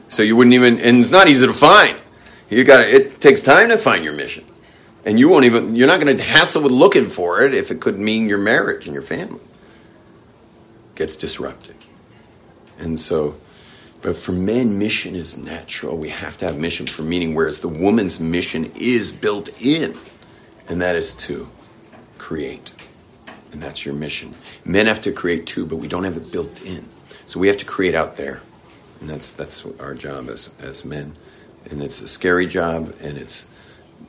[0.09, 1.99] So you wouldn't even and it's not easy to find.
[2.49, 4.45] You got it takes time to find your mission.
[5.07, 7.81] And you won't even you're not going to hassle with looking for it if it
[7.81, 9.41] could mean your marriage and your family
[10.97, 11.77] gets disrupted.
[12.79, 13.37] And so
[14.07, 15.97] but for men, mission is natural.
[15.97, 19.97] We have to have mission for meaning, whereas the woman's mission is built in,
[20.69, 21.49] and that is to
[22.17, 22.71] create.
[23.51, 24.35] And that's your mission.
[24.65, 26.85] Men have to create too, but we don't have it built in.
[27.27, 28.43] So we have to create out there.
[29.01, 31.17] And that's that's our job as as men.
[31.69, 33.47] And it's a scary job and it's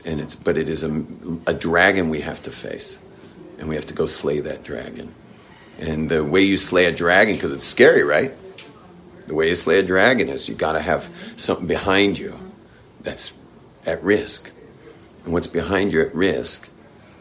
[0.06, 1.06] and it's but it is a,
[1.46, 3.00] a dragon we have to face.
[3.60, 5.14] And we have to go slay that dragon.
[5.80, 8.32] And the way you slay a dragon, because it's scary, right?
[9.28, 12.38] The way you slay a dragon is you got to have something behind you
[13.02, 13.38] that's
[13.86, 14.52] at risk.
[15.24, 16.70] And what's behind you at risk,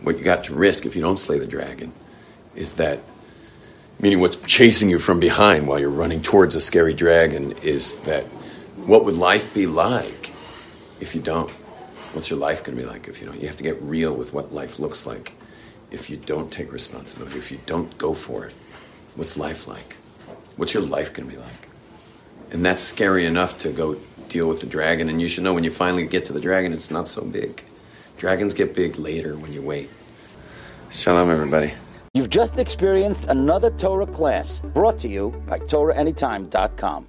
[0.02, 1.92] what you got to risk if you don't slay the dragon,
[2.54, 3.00] is that,
[3.98, 8.24] meaning what's chasing you from behind while you're running towards a scary dragon, is that
[8.76, 10.32] what would life be like
[11.00, 11.52] if you don't?
[12.16, 13.38] What's your life going to be like if you don't?
[13.38, 15.34] You have to get real with what life looks like
[15.90, 18.54] if you don't take responsibility, if you don't go for it.
[19.16, 19.96] What's life like?
[20.56, 21.68] What's your life going to be like?
[22.52, 23.96] And that's scary enough to go
[24.30, 25.10] deal with the dragon.
[25.10, 27.62] And you should know when you finally get to the dragon, it's not so big.
[28.16, 29.90] Dragons get big later when you wait.
[30.88, 31.74] Shalom, everybody.
[32.14, 37.04] You've just experienced another Torah class brought to you by TorahAnytime.com.